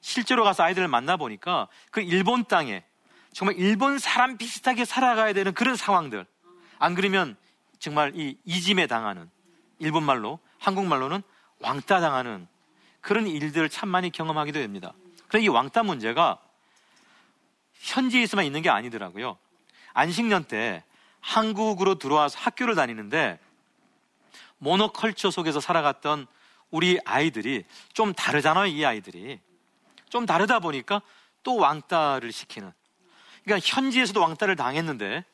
실제로 0.00 0.44
가서 0.44 0.62
아이들을 0.62 0.88
만나보니까 0.88 1.68
그 1.90 2.00
일본 2.00 2.44
땅에 2.44 2.84
정말 3.32 3.56
일본 3.56 3.98
사람 3.98 4.38
비슷하게 4.38 4.84
살아가야 4.84 5.32
되는 5.32 5.52
그런 5.52 5.76
상황들. 5.76 6.26
안 6.78 6.94
그러면 6.94 7.36
정말 7.78 8.12
이 8.14 8.36
이짐에 8.44 8.86
당하는 8.86 9.30
일본말로, 9.78 10.38
한국말로는 10.60 11.22
왕따 11.58 12.00
당하는 12.00 12.46
그런 13.00 13.26
일들을 13.26 13.68
참 13.68 13.88
많이 13.88 14.10
경험하기도 14.10 14.60
됩니다. 14.60 14.92
그런데 15.28 15.46
이 15.46 15.48
왕따 15.48 15.82
문제가 15.82 16.38
현지에서만 17.74 18.44
있는 18.44 18.62
게 18.62 18.70
아니더라고요. 18.70 19.38
안식년 19.94 20.44
때 20.44 20.84
한국으로 21.20 21.96
들어와서 21.96 22.38
학교를 22.38 22.74
다니는데 22.74 23.38
모노컬처 24.58 25.30
속에서 25.30 25.60
살아갔던 25.60 26.26
우리 26.70 27.00
아이들이 27.04 27.64
좀 27.92 28.12
다르잖아요, 28.12 28.66
이 28.66 28.84
아이들이. 28.84 29.40
좀 30.08 30.26
다르다 30.26 30.60
보니까 30.60 31.02
또 31.42 31.56
왕따를 31.56 32.32
시키는. 32.32 32.70
그러니까 33.44 33.66
현지에서도 33.66 34.20
왕따를 34.20 34.56
당했는데 34.56 35.24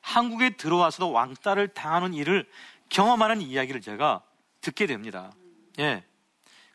한국에 0.00 0.50
들어와서도 0.50 1.10
왕따를 1.10 1.68
당하는 1.68 2.14
일을 2.14 2.48
경험하는 2.88 3.42
이야기를 3.42 3.80
제가 3.80 4.22
듣게 4.68 4.86
됩니다. 4.86 5.32
예. 5.78 6.04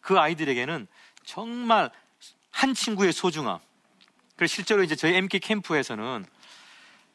그 0.02 0.20
아이들에게는 0.20 0.88
정말 1.26 1.92
한 2.50 2.74
친구의 2.74 3.14
소중함. 3.14 3.60
그래서 4.36 4.54
실제로 4.56 4.84
이제 4.84 4.96
저희 4.96 5.14
MK 5.16 5.40
캠프에서는 5.40 6.26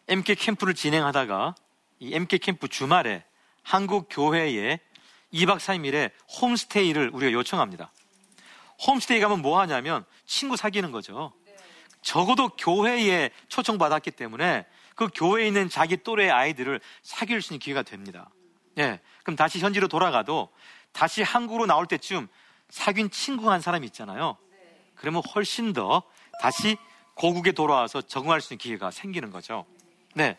MK 0.07 0.37
캠프를 0.37 0.75
진행하다가 0.75 1.55
이 1.99 2.15
MK 2.15 2.39
캠프 2.39 2.69
주말에 2.69 3.25
한국 3.63 4.07
교회에 4.09 4.79
2박 5.33 5.59
3일에 5.59 6.13
홈스테이를 6.41 7.11
우리가 7.13 7.33
요청합니다. 7.33 7.93
홈스테이 8.87 9.21
가면 9.21 9.43
뭐 9.43 9.61
하냐면 9.61 10.05
친구 10.25 10.57
사귀는 10.57 10.93
거죠. 10.93 11.33
적어도 12.03 12.49
교회에 12.51 13.31
초청받았기 13.49 14.13
때문에 14.13 14.65
그 14.95 15.09
교회에 15.13 15.49
있는 15.49 15.69
자기 15.69 15.97
또래의 15.97 16.31
아이들을 16.31 16.81
사귈 17.03 17.43
수 17.43 17.53
있는 17.53 17.59
기회가 17.59 17.83
됩니다. 17.83 18.31
예. 18.79 19.01
그럼 19.29 19.37
다시 19.37 19.59
현지로 19.59 19.89
돌아가도 19.89 20.49
다시 20.93 21.23
한국으로 21.23 21.67
나올 21.67 21.85
때쯤 21.85 22.29
사귄 22.71 23.11
친구 23.11 23.51
한 23.51 23.61
사람이 23.61 23.85
있잖아요. 23.89 24.39
그러면 24.95 25.21
훨씬 25.35 25.75
더 25.75 26.03
다시 26.41 26.79
고국에 27.13 27.53
돌아와서 27.53 28.01
적응할 28.01 28.41
수 28.41 28.55
있는 28.55 28.63
기회가 28.63 28.91
생기는 28.91 29.31
거죠. 29.31 29.67
네. 30.15 30.39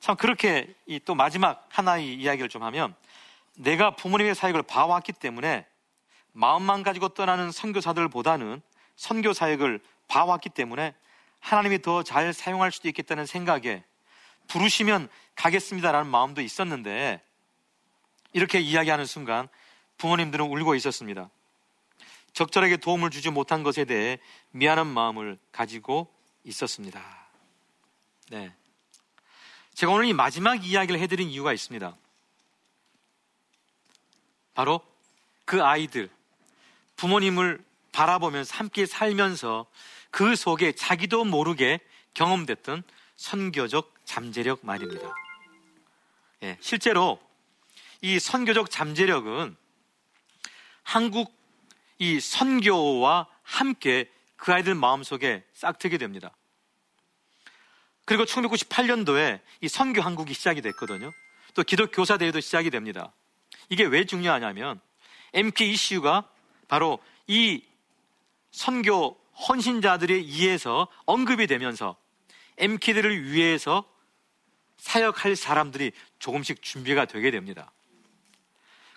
참 0.00 0.16
그렇게 0.16 0.74
또 1.04 1.14
마지막 1.14 1.68
하나의 1.70 2.14
이야기를 2.14 2.48
좀 2.48 2.64
하면 2.64 2.96
내가 3.54 3.94
부모님의 3.94 4.34
사역을 4.34 4.64
봐왔기 4.64 5.12
때문에 5.12 5.64
마음만 6.32 6.82
가지고 6.82 7.10
떠나는 7.10 7.52
선교사들보다는 7.52 8.60
선교 8.96 9.32
사역을 9.32 9.78
봐왔기 10.08 10.48
때문에 10.48 10.96
하나님이 11.38 11.80
더 11.80 12.02
잘 12.02 12.32
사용할 12.32 12.72
수도 12.72 12.88
있겠다는 12.88 13.24
생각에 13.24 13.84
부르시면 14.48 15.08
가겠습니다라는 15.36 16.10
마음도 16.10 16.40
있었는데 16.40 17.22
이렇게 18.34 18.60
이야기하는 18.60 19.06
순간 19.06 19.48
부모님들은 19.96 20.44
울고 20.44 20.74
있었습니다. 20.74 21.30
적절하게 22.34 22.76
도움을 22.76 23.10
주지 23.10 23.30
못한 23.30 23.62
것에 23.62 23.84
대해 23.84 24.18
미안한 24.50 24.88
마음을 24.88 25.38
가지고 25.52 26.12
있었습니다. 26.42 27.00
네. 28.30 28.52
제가 29.72 29.92
오늘 29.92 30.06
이 30.06 30.12
마지막 30.12 30.66
이야기를 30.66 31.00
해드린 31.00 31.30
이유가 31.30 31.52
있습니다. 31.52 31.96
바로 34.54 34.80
그 35.44 35.62
아이들, 35.62 36.10
부모님을 36.96 37.64
바라보면서 37.92 38.56
함께 38.56 38.84
살면서 38.86 39.66
그 40.10 40.34
속에 40.34 40.72
자기도 40.72 41.24
모르게 41.24 41.78
경험됐던 42.14 42.82
선교적 43.16 43.94
잠재력 44.04 44.60
말입니다. 44.62 45.12
예, 46.42 46.58
실제로 46.60 47.20
이 48.04 48.18
선교적 48.18 48.70
잠재력은 48.70 49.56
한국 50.82 51.34
이 51.96 52.20
선교와 52.20 53.26
함께 53.42 54.10
그 54.36 54.52
아이들 54.52 54.74
마음속에 54.74 55.42
싹트게 55.54 55.96
됩니다. 55.96 56.36
그리고 58.04 58.24
1998년도에 58.24 59.40
이 59.62 59.68
선교 59.68 60.02
한국이 60.02 60.34
시작이 60.34 60.60
됐거든요. 60.60 61.12
또 61.54 61.62
기독 61.62 61.92
교사 61.94 62.18
대회도 62.18 62.40
시작이 62.40 62.68
됩니다. 62.68 63.10
이게 63.70 63.84
왜 63.84 64.04
중요하냐면 64.04 64.82
MK 65.32 65.70
이슈가 65.70 66.28
바로 66.68 66.98
이 67.26 67.64
선교 68.50 69.18
헌신자들에 69.48 70.12
의해서 70.12 70.88
언급이 71.06 71.46
되면서 71.46 71.96
MK들을 72.58 73.32
위해서 73.32 73.90
사역할 74.76 75.36
사람들이 75.36 75.92
조금씩 76.18 76.60
준비가 76.60 77.06
되게 77.06 77.30
됩니다. 77.30 77.72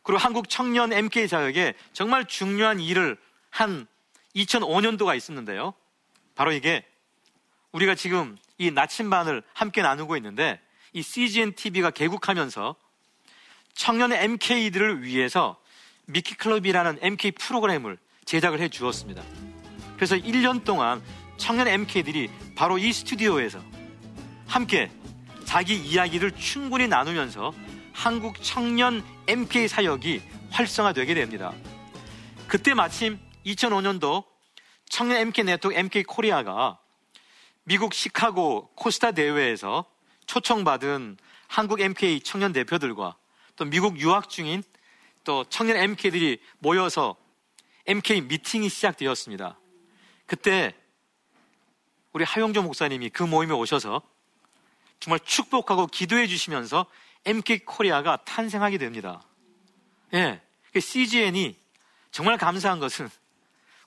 그리고 0.07 0.19
한국 0.19 0.49
청년 0.49 0.93
MK 0.93 1.27
자격에 1.27 1.73
정말 1.91 2.23
중요한 2.23 2.79
일을 2.79 3.17
한 3.49 3.87
2005년도가 4.37 5.17
있었는데요. 5.17 5.73
바로 6.33 6.53
이게 6.53 6.85
우리가 7.73 7.93
지금 7.93 8.37
이 8.57 8.71
나침반을 8.71 9.43
함께 9.51 9.81
나누고 9.81 10.15
있는데 10.15 10.61
이 10.93 11.01
CGN 11.01 11.55
TV가 11.55 11.91
개국하면서 11.91 12.77
청년 13.73 14.13
MK들을 14.13 15.03
위해서 15.03 15.57
미키 16.05 16.35
클럽이라는 16.35 16.99
MK 17.01 17.31
프로그램을 17.31 17.97
제작을 18.23 18.61
해 18.61 18.69
주었습니다. 18.69 19.21
그래서 19.97 20.15
1년 20.15 20.63
동안 20.63 21.03
청년 21.35 21.67
MK들이 21.67 22.31
바로 22.55 22.77
이 22.77 22.93
스튜디오에서 22.93 23.61
함께 24.47 24.89
자기 25.43 25.75
이야기를 25.75 26.31
충분히 26.37 26.87
나누면서 26.87 27.53
한국 27.97 28.43
청년 28.43 29.03
MK 29.25 29.67
사역이 29.67 30.21
활성화되게 30.51 31.15
됩니다. 31.15 31.51
그때 32.47 32.75
마침 32.75 33.19
2005년도 33.43 34.23
청년 34.87 35.17
MK 35.17 35.45
네트워크 35.45 35.79
MK 35.79 36.03
코리아가 36.03 36.79
미국 37.63 37.95
시카고 37.95 38.69
코스타 38.75 39.13
대회에서 39.13 39.85
초청받은 40.27 41.17
한국 41.47 41.81
MK 41.81 42.21
청년 42.21 42.53
대표들과 42.53 43.17
또 43.55 43.65
미국 43.65 43.99
유학 43.99 44.29
중인 44.29 44.61
또 45.23 45.43
청년 45.45 45.77
MK들이 45.77 46.39
모여서 46.59 47.15
MK 47.87 48.21
미팅이 48.21 48.69
시작되었습니다. 48.69 49.59
그때 50.27 50.75
우리 52.13 52.23
하용조 52.23 52.61
목사님이 52.61 53.09
그 53.09 53.23
모임에 53.23 53.53
오셔서 53.53 54.03
정말 54.99 55.19
축복하고 55.25 55.87
기도해 55.87 56.27
주시면서 56.27 56.85
MK 57.27 57.65
코리아가 57.65 58.17
탄생하게 58.17 58.77
됩니다. 58.77 59.21
예. 60.13 60.41
CGN이 60.77 61.57
정말 62.11 62.37
감사한 62.37 62.79
것은 62.79 63.09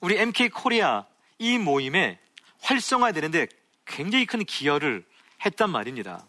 우리 0.00 0.18
MK 0.18 0.50
코리아 0.50 1.06
이 1.38 1.56
모임에 1.56 2.18
활성화되는데 2.60 3.48
굉장히 3.86 4.26
큰 4.26 4.44
기여를 4.44 5.06
했단 5.44 5.70
말입니다. 5.70 6.26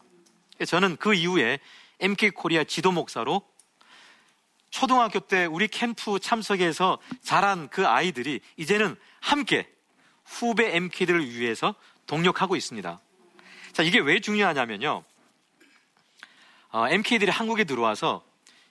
저는 0.66 0.96
그 0.96 1.14
이후에 1.14 1.60
MK 2.00 2.32
코리아 2.32 2.64
지도 2.64 2.92
목사로 2.92 3.42
초등학교 4.70 5.20
때 5.20 5.46
우리 5.46 5.68
캠프 5.68 6.18
참석해서 6.18 6.98
자란 7.22 7.68
그 7.68 7.86
아이들이 7.86 8.40
이제는 8.56 8.96
함께 9.20 9.70
후배 10.24 10.76
MK들을 10.78 11.30
위해서 11.36 11.76
동력하고 12.08 12.56
있습니다. 12.56 13.02
자, 13.74 13.84
이게 13.84 14.00
왜 14.00 14.22
중요하냐면요. 14.22 15.04
어, 16.72 16.88
MK들이 16.88 17.30
한국에 17.30 17.64
들어와서 17.64 18.24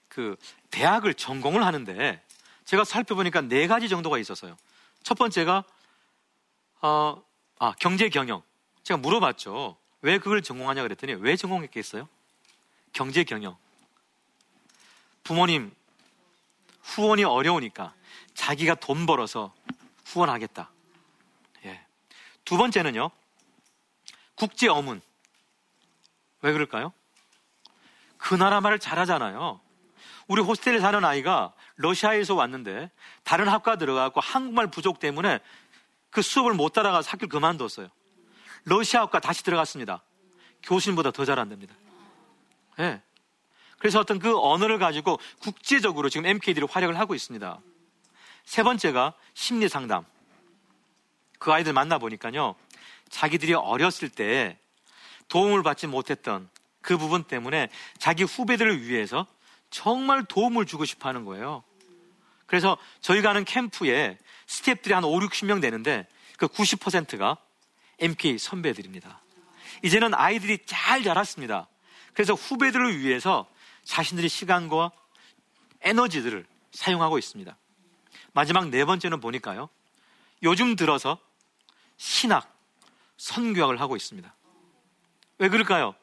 그 0.08 0.36
대학을 0.70 1.14
전공을 1.14 1.64
하는데 1.64 2.22
제가 2.64 2.84
살펴보니까 2.84 3.42
네 3.42 3.66
가지 3.66 3.88
정도가 3.88 4.18
있었어요. 4.18 4.56
첫 5.02 5.16
번째가 5.18 5.64
어, 6.82 7.22
아, 7.58 7.74
경제 7.78 8.08
경영. 8.08 8.42
제가 8.82 8.98
물어봤죠. 8.98 9.76
왜 10.02 10.18
그걸 10.18 10.42
전공하냐 10.42 10.82
그랬더니 10.82 11.14
왜 11.14 11.36
전공했겠어요? 11.36 12.08
경제 12.92 13.22
경영. 13.24 13.56
부모님 15.22 15.72
후원이 16.82 17.24
어려우니까 17.24 17.92
자기가 18.34 18.76
돈 18.76 19.04
벌어서 19.04 19.54
후원하겠다. 20.06 20.70
예. 21.66 21.84
두 22.44 22.56
번째는요. 22.56 23.10
국제 24.34 24.68
어문. 24.68 25.02
왜 26.40 26.52
그럴까요? 26.52 26.92
그 28.20 28.34
나라 28.34 28.60
말을 28.60 28.78
잘하잖아요. 28.78 29.60
우리 30.28 30.42
호스텔에 30.42 30.78
사는 30.78 31.04
아이가 31.04 31.52
러시아에서 31.76 32.34
왔는데 32.34 32.90
다른 33.24 33.48
학과 33.48 33.76
들어가고 33.76 34.20
한국말 34.20 34.68
부족 34.68 35.00
때문에 35.00 35.40
그 36.10 36.22
수업을 36.22 36.54
못 36.54 36.72
따라가서 36.72 37.10
학교를 37.10 37.28
그만뒀어요. 37.28 37.88
러시아 38.64 39.02
학과 39.02 39.18
다시 39.20 39.42
들어갔습니다. 39.42 40.02
교수님보다 40.62 41.10
더 41.10 41.24
잘한답니다. 41.24 41.74
예. 42.78 42.82
네. 42.82 43.02
그래서 43.78 43.98
어떤 43.98 44.18
그 44.18 44.38
언어를 44.38 44.78
가지고 44.78 45.18
국제적으로 45.40 46.10
지금 46.10 46.26
MK들이 46.26 46.66
활약을 46.70 46.98
하고 46.98 47.14
있습니다. 47.14 47.58
세 48.44 48.62
번째가 48.62 49.14
심리 49.32 49.68
상담. 49.70 50.04
그 51.38 51.50
아이들 51.50 51.72
만나보니까요. 51.72 52.54
자기들이 53.08 53.54
어렸을 53.54 54.10
때 54.10 54.58
도움을 55.28 55.62
받지 55.62 55.86
못했던 55.86 56.50
그 56.80 56.96
부분 56.96 57.24
때문에 57.24 57.68
자기 57.98 58.24
후배들을 58.24 58.86
위해서 58.86 59.26
정말 59.70 60.24
도움을 60.24 60.66
주고 60.66 60.84
싶어 60.84 61.08
하는 61.08 61.24
거예요. 61.24 61.62
그래서 62.46 62.76
저희가 63.00 63.30
하는 63.30 63.44
캠프에 63.44 64.18
스태프들이 64.46 64.92
한 64.92 65.04
5, 65.04 65.10
60명 65.20 65.60
되는데 65.60 66.06
그 66.36 66.48
90%가 66.48 67.36
MK 68.00 68.38
선배들입니다. 68.38 69.20
이제는 69.82 70.14
아이들이 70.14 70.58
잘 70.66 71.02
자랐습니다. 71.02 71.68
그래서 72.12 72.34
후배들을 72.34 72.98
위해서 72.98 73.48
자신들의 73.84 74.28
시간과 74.28 74.90
에너지들을 75.82 76.44
사용하고 76.72 77.18
있습니다. 77.18 77.56
마지막 78.32 78.68
네 78.68 78.84
번째는 78.84 79.20
보니까요. 79.20 79.68
요즘 80.42 80.76
들어서 80.76 81.18
신학, 81.96 82.56
선교학을 83.16 83.80
하고 83.80 83.96
있습니다. 83.96 84.34
왜 85.38 85.48
그럴까요? 85.48 85.94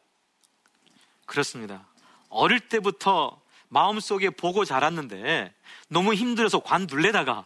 그렇습니다. 1.27 1.85
어릴 2.29 2.59
때부터 2.59 3.39
마음속에 3.69 4.31
보고 4.31 4.65
자랐는데 4.65 5.53
너무 5.89 6.15
힘들어서 6.15 6.59
관둘레다가 6.59 7.45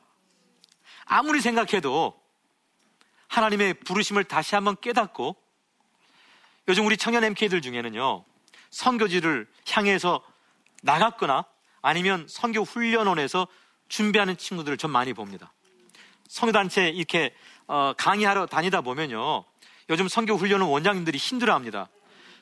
아무리 1.06 1.41
생각해도 1.41 2.17
하나님의 3.28 3.74
부르심을 3.74 4.24
다시 4.24 4.56
한번 4.56 4.78
깨닫고 4.80 5.36
요즘 6.67 6.86
우리 6.86 6.96
청년 6.96 7.24
MK들 7.24 7.62
중에는요, 7.62 8.24
선교지를 8.70 9.48
향해서 9.70 10.22
나갔거나 10.84 11.46
아니면 11.82 12.28
선교 12.30 12.62
훈련원에서 12.62 13.48
준비하는 13.89 14.38
친구들을 14.38 14.78
좀 14.78 14.91
많이 14.91 15.13
봅니다. 15.13 15.52
선교단체 16.28 16.89
이렇게 16.89 17.36
어, 17.67 17.94
강의하러 17.98 18.46
다니다 18.46 18.82
보면요, 18.82 19.44
요즘 19.89 20.08
선교 20.08 20.36
훈련원 20.36 20.70
원장님들이 20.70 21.17
힘들어합니다. 21.17 21.89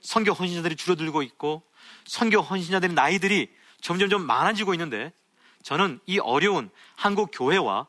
선교 0.02 0.32
헌신자들이 0.32 0.76
줄어들고 0.76 1.22
있고 1.24 1.64
선교 2.06 2.42
헌신자들의 2.42 2.96
나이들이 2.96 3.54
점점점 3.82 4.26
많아지고 4.26 4.74
있는데 4.74 5.14
저는 5.64 6.00
이 6.06 6.20
어려운 6.20 6.70
한국 6.96 7.32
교회와 7.34 7.88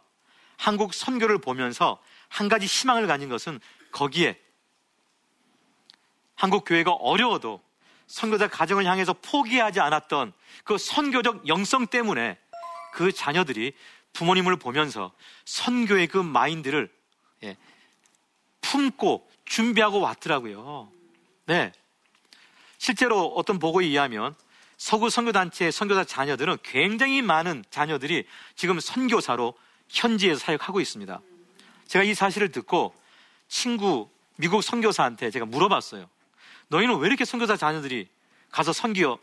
한국 0.57 0.93
선교를 0.95 1.39
보면서 1.39 2.01
한 2.29 2.49
가지 2.49 2.67
희망을 2.67 3.07
가진 3.07 3.29
것은 3.29 3.61
거기에 3.93 4.39
한국 6.35 6.65
교회가 6.65 6.93
어려워도 6.93 7.63
선교자 8.07 8.49
가정을 8.49 8.87
향해서 8.87 9.15
포기하지 9.15 9.81
않았던 9.81 10.33
그 10.65 10.79
선교적 10.79 11.47
영성 11.49 11.87
때문에 11.87 12.39
그 12.93 13.13
자녀들이 13.13 13.73
부모님을 14.13 14.57
보면서 14.57 15.13
선교의 15.45 16.09
그 16.09 16.19
마인드를 16.19 16.93
예, 17.45 17.57
품고 18.61 19.29
준비하고 19.45 20.01
왔더라고요. 20.01 20.91
네. 21.47 21.73
실제로 22.81 23.27
어떤 23.37 23.59
보고에 23.59 23.85
의하면 23.85 24.35
서구 24.79 25.11
선교단체 25.11 25.71
선교사 25.71 26.03
자녀들은 26.03 26.57
굉장히 26.63 27.21
많은 27.21 27.63
자녀들이 27.69 28.25
지금 28.57 28.81
선교사로 28.81 29.53
현지에서 29.91 30.41
사역하고 30.41 30.81
있습니다. 30.81 31.21
제가 31.87 32.05
이 32.05 32.15
사실을 32.15 32.51
듣고 32.51 32.95
친구 33.49 34.09
미국 34.37 34.63
선교사한테 34.63 35.31
제가 35.31 35.45
물어봤어요. 35.45 36.09
너희는 36.69 36.97
왜 37.01 37.09
이렇게 37.09 37.27
선교사 37.27 37.55
자녀들이 37.59 38.09
가서 38.51 38.73
선교 38.73 39.19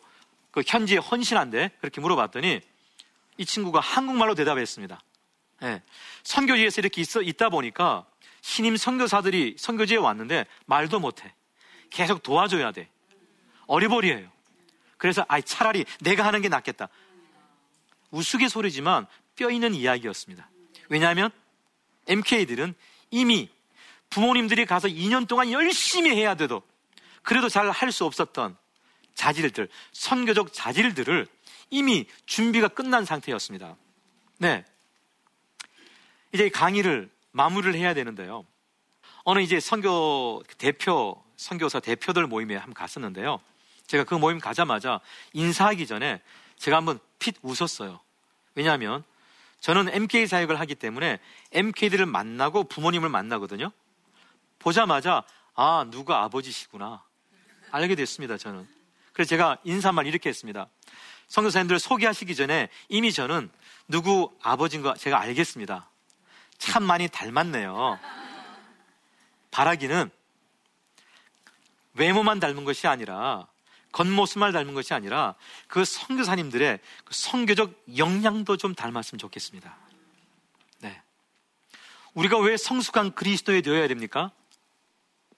그 0.51 0.61
현지에 0.63 0.99
헌신한데 0.99 1.71
그렇게 1.81 1.99
물어봤더니 1.99 2.61
이 3.37 3.45
친구가 3.45 3.79
한국말로 3.79 4.35
대답했습니다. 4.35 5.01
네. 5.61 5.81
선교지에서 6.21 6.81
이렇게 6.81 7.01
있어 7.01 7.23
있다 7.23 7.49
보니까 7.49 8.05
신임 8.41 8.77
선교사들이 8.77 9.55
선교지에 9.57 9.97
왔는데 9.97 10.45
말도 10.67 10.99
못해. 10.99 11.33
계속 11.89 12.21
도와줘야 12.21 12.71
돼. 12.71 12.87
어리버리해요. 13.67 14.29
그래서 14.97 15.25
아 15.27 15.39
차라리 15.41 15.85
내가 16.01 16.25
하는 16.25 16.41
게 16.41 16.49
낫겠다. 16.49 16.89
우스갯소리지만 18.11 19.05
뼈 19.35 19.51
있는 19.51 19.75
이야기였습니다. 19.75 20.49
왜냐하면 20.89 21.29
MK들은 22.07 22.73
이미 23.11 23.49
부모님들이 24.09 24.65
가서 24.65 24.87
2년 24.87 25.27
동안 25.27 25.51
열심히 25.51 26.11
해야 26.11 26.35
돼도 26.35 26.63
그래도 27.21 27.49
잘 27.49 27.69
할 27.69 27.91
수 27.91 28.05
없었던 28.05 28.57
자질들, 29.13 29.67
선교적 29.91 30.53
자질들을 30.53 31.27
이미 31.69 32.07
준비가 32.25 32.67
끝난 32.69 33.03
상태였습니다. 33.03 33.75
네. 34.37 34.63
이제 36.33 36.49
강의를 36.49 37.09
마무리를 37.31 37.75
해야 37.75 37.93
되는데요. 37.93 38.45
어느 39.23 39.41
이제 39.41 39.59
선교 39.59 40.41
대표, 40.57 41.21
선교사 41.35 41.79
대표들 41.79 42.27
모임에 42.27 42.55
한번 42.55 42.73
갔었는데요. 42.73 43.41
제가 43.87 44.03
그 44.03 44.13
모임 44.15 44.39
가자마자 44.39 44.99
인사하기 45.33 45.87
전에 45.87 46.21
제가 46.57 46.77
한번 46.77 46.99
핏 47.19 47.35
웃었어요. 47.41 47.99
왜냐하면 48.55 49.03
저는 49.59 49.89
MK 49.93 50.27
사역을 50.27 50.59
하기 50.59 50.75
때문에 50.75 51.19
MK들을 51.51 52.05
만나고 52.05 52.65
부모님을 52.65 53.09
만나거든요. 53.09 53.71
보자마자 54.59 55.23
아 55.55 55.85
누가 55.89 56.23
아버지시구나 56.23 57.03
알게 57.71 57.95
됐습니다. 57.95 58.37
저는 58.37 58.67
그래서 59.13 59.29
제가 59.29 59.57
인사말 59.63 60.05
이렇게 60.05 60.29
했습니다. 60.29 60.67
성교사님들 61.27 61.79
소개하시기 61.79 62.35
전에 62.35 62.69
이미 62.89 63.11
저는 63.11 63.49
누구 63.87 64.31
아버지인 64.41 64.83
거 64.83 64.93
제가 64.95 65.19
알겠습니다. 65.21 65.89
참 66.57 66.83
많이 66.83 67.07
닮았네요. 67.07 67.99
바라기는 69.51 70.09
외모만 71.95 72.39
닮은 72.39 72.63
것이 72.63 72.87
아니라 72.87 73.47
겉모습만 73.97 74.51
닮은 74.51 74.75
것이 74.75 74.93
아니라 74.93 75.33
그 75.67 75.83
성교사님들의 75.83 76.79
그 77.03 77.13
성교적 77.15 77.83
역량도 77.97 78.55
좀 78.57 78.75
닮았으면 78.75 79.17
좋겠습니다. 79.17 79.75
네. 80.81 81.01
우리가 82.13 82.37
왜 82.37 82.57
성숙한 82.57 83.15
그리스도에 83.15 83.61
되어야 83.61 83.87
됩니까? 83.87 84.31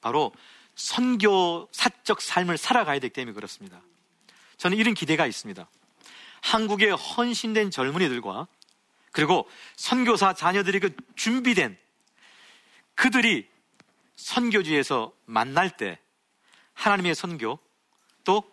바로 0.02 0.34
선교 0.76 1.70
사적 1.72 2.22
삶을 2.22 2.58
살아가야 2.58 3.00
되기 3.00 3.14
때문에 3.14 3.34
그렇습니다. 3.34 3.82
저는 4.58 4.78
이런 4.78 4.94
기대가 4.94 5.26
있습니다. 5.26 5.66
한국의 6.42 6.92
헌신된 6.92 7.72
젊은이들과 7.72 8.48
그리고 9.14 9.50
선교사 9.78 10.34
자녀들이 10.34 10.82
그 10.82 10.94
준비된 11.16 11.78
그들이 12.96 13.48
선교지에서 14.18 15.14
만날 15.26 15.78
때 15.78 15.98
하나님의 16.74 17.16
선교 17.16 17.58
또 18.30 18.44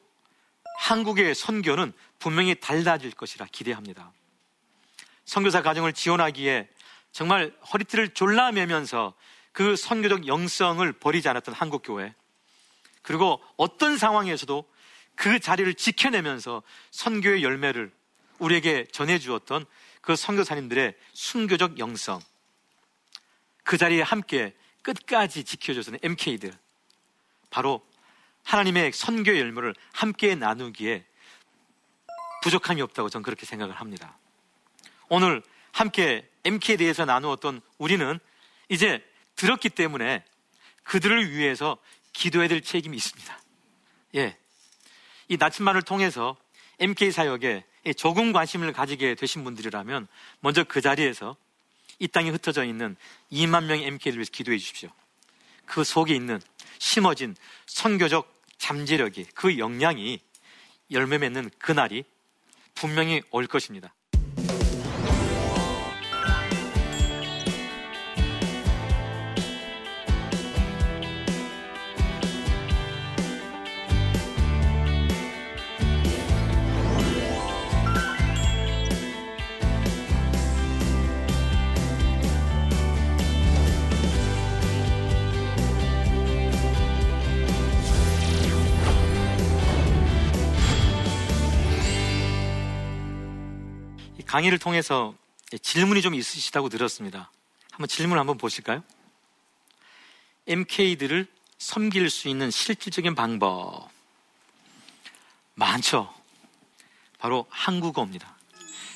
한국의 0.79 1.35
선교는 1.35 1.93
분명히 2.19 2.55
달라질 2.55 3.11
것이라 3.11 3.45
기대합니다. 3.53 4.11
선교사 5.27 5.61
가정을 5.61 5.93
지원하기에 5.93 6.67
정말 7.13 7.55
허리띠를 7.71 8.15
졸라매면서 8.15 9.13
그 9.53 9.77
선교적 9.77 10.27
영성을 10.27 10.91
버리지 10.95 11.29
않았던 11.29 11.55
한국 11.55 11.83
교회 11.83 12.15
그리고 13.03 13.43
어떤 13.59 13.99
상황에서도 13.99 14.65
그 15.15 15.41
자리를 15.41 15.75
지켜내면서 15.75 16.63
선교의 16.91 17.43
열매를 17.43 17.93
우리에게 18.39 18.87
전해주었던 18.93 19.67
그 20.01 20.17
선교사님들의 20.17 20.95
순교적 21.13 21.79
영성 21.79 22.19
그 23.63 23.77
자리에 23.77 24.01
함께 24.01 24.55
끝까지 24.81 25.45
지켜줘서는 25.45 25.99
MK들 26.03 26.55
바로 27.51 27.86
하나님의 28.47 28.93
선교의 28.93 29.41
열매를 29.41 29.75
함께 29.93 30.37
나누기에 30.37 31.05
부족함이 32.43 32.81
없다고 32.81 33.09
저는 33.09 33.25
그렇게 33.25 33.45
생각을 33.45 33.75
합니다. 33.75 34.17
오늘 35.09 35.43
함께 35.73 36.29
MK에 36.45 36.77
대해서 36.77 37.05
나누었던 37.05 37.61
우리는 37.79 38.19
이제 38.69 39.05
들었기 39.35 39.69
때문에 39.71 40.25
그들을 40.85 41.33
위해서 41.33 41.77
기도해야 42.13 42.49
될 42.49 42.61
책임이 42.63 42.97
있습니다. 42.97 43.41
예. 44.15 44.39
이 45.29 45.37
나침반을 45.37 45.83
통해서 45.83 46.37
MK 46.79 47.11
사역에 47.11 47.65
조금 47.97 48.33
관심을 48.33 48.73
가지게 48.73 49.17
되신 49.17 49.43
분들이라면 49.43 50.07
먼저 50.39 50.63
그 50.63 50.81
자리에서 50.81 51.37
이 51.99 52.07
땅에 52.07 52.31
흩어져 52.31 52.65
있는 52.65 52.97
2만 53.33 53.65
명의 53.65 53.87
MK를 53.87 54.19
위해서 54.19 54.31
기도해 54.31 54.57
주십시오. 54.59 54.91
그 55.65 55.83
속에 55.83 56.15
있는 56.15 56.41
심어진 56.79 57.35
선교적 57.67 58.36
잠재력이 58.59 59.27
그 59.35 59.59
역량이 59.59 60.21
열매 60.91 61.19
맺는 61.19 61.51
그날이 61.59 62.05
분명히 62.75 63.23
올 63.31 63.47
것입니다. 63.47 63.95
강의를 94.27 94.59
통해서 94.59 95.15
질문이 95.63 96.03
좀 96.03 96.15
있으시다고 96.15 96.69
들었습니다. 96.69 97.31
한번 97.71 97.89
질문 97.89 98.19
한번 98.19 98.37
보실까요? 98.37 98.83
MK들을 100.47 101.27
섬길 101.59 102.11
수 102.11 102.29
있는 102.29 102.51
실질적인 102.51 103.15
방법. 103.15 103.89
많죠. 105.55 106.13
바로 107.19 107.47
한국어입니다. 107.49 108.37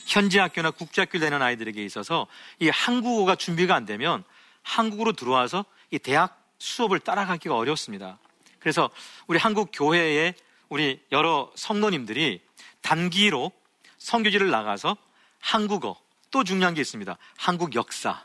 현지 0.07 0.39
학교나 0.39 0.73
국제학교 0.73 1.19
되는 1.19 1.41
아이들에게 1.41 1.83
있어서 1.85 2.27
이 2.59 2.69
한국어가 2.69 3.37
준비가 3.37 3.75
안 3.75 3.87
되면 3.87 4.25
한국으로 4.63 5.13
들어와서 5.13 5.65
이 5.91 5.99
대학 5.99 6.43
수업을 6.59 7.01
따라가기가 7.01 7.57
어렵습니다. 7.57 8.19
그래서 8.59 8.91
우리 9.27 9.39
한국 9.39 9.71
교회의 9.73 10.35
우리 10.69 11.01
여러 11.13 11.51
성도님들이 11.55 12.41
단기로 12.83 13.53
성교지를 13.99 14.51
나가서 14.51 14.97
한국어, 15.41 16.01
또 16.31 16.45
중요한 16.45 16.75
게 16.75 16.81
있습니다. 16.81 17.17
한국 17.37 17.75
역사. 17.75 18.25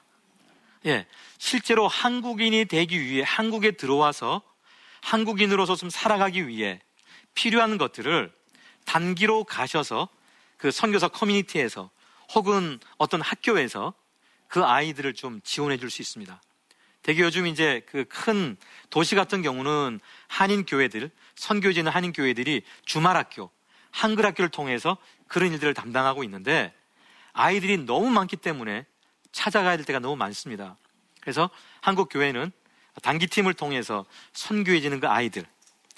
예. 0.85 1.07
실제로 1.37 1.87
한국인이 1.87 2.65
되기 2.65 3.01
위해 3.01 3.23
한국에 3.25 3.71
들어와서 3.71 4.41
한국인으로서 5.01 5.75
좀 5.75 5.89
살아가기 5.89 6.47
위해 6.47 6.79
필요한 7.33 7.77
것들을 7.77 8.31
단기로 8.85 9.43
가셔서 9.45 10.07
그 10.57 10.71
선교사 10.71 11.07
커뮤니티에서 11.07 11.89
혹은 12.33 12.79
어떤 12.97 13.21
학교에서 13.21 13.93
그 14.47 14.63
아이들을 14.63 15.13
좀 15.15 15.41
지원해 15.43 15.77
줄 15.77 15.89
수 15.89 16.01
있습니다. 16.01 16.41
되게 17.01 17.21
요즘 17.21 17.45
이제 17.45 17.81
그 17.87 18.05
큰 18.05 18.57
도시 18.89 19.15
같은 19.15 19.41
경우는 19.41 19.99
한인 20.27 20.65
교회들, 20.65 21.11
선교지는 21.35 21.91
한인 21.91 22.13
교회들이 22.13 22.63
주말 22.85 23.15
학교, 23.17 23.51
한글 23.91 24.25
학교를 24.25 24.49
통해서 24.49 24.97
그런 25.27 25.51
일들을 25.53 25.73
담당하고 25.73 26.23
있는데 26.23 26.73
아이들이 27.35 27.77
너무 27.77 28.09
많기 28.09 28.37
때문에 28.37 28.85
찾아가야 29.31 29.75
될 29.75 29.85
때가 29.85 29.99
너무 29.99 30.15
많습니다. 30.15 30.77
그래서 31.19 31.49
한국 31.81 32.07
교회는 32.09 32.51
단기 33.03 33.27
팀을 33.27 33.53
통해서 33.53 34.05
선교해지는 34.33 35.01
그 35.01 35.07
아이들, 35.07 35.45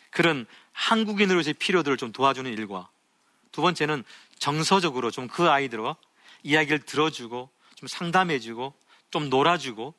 그런 0.10 0.47
한국인으로서의 0.73 1.54
필요들을 1.54 1.95
좀 1.97 2.12
도와주는 2.12 2.52
일과 2.52 2.89
두 3.52 3.62
번째는 3.62 4.04
정서적으로 4.39 5.12
좀 5.12 5.28
그 5.28 5.50
아이들과 5.50 5.95
이야기를 6.43 6.80
들어주고 6.80 7.50
좀 7.76 7.88
상담해주고 7.88 8.73
좀 9.12 9.30
놀아주고 9.30 9.93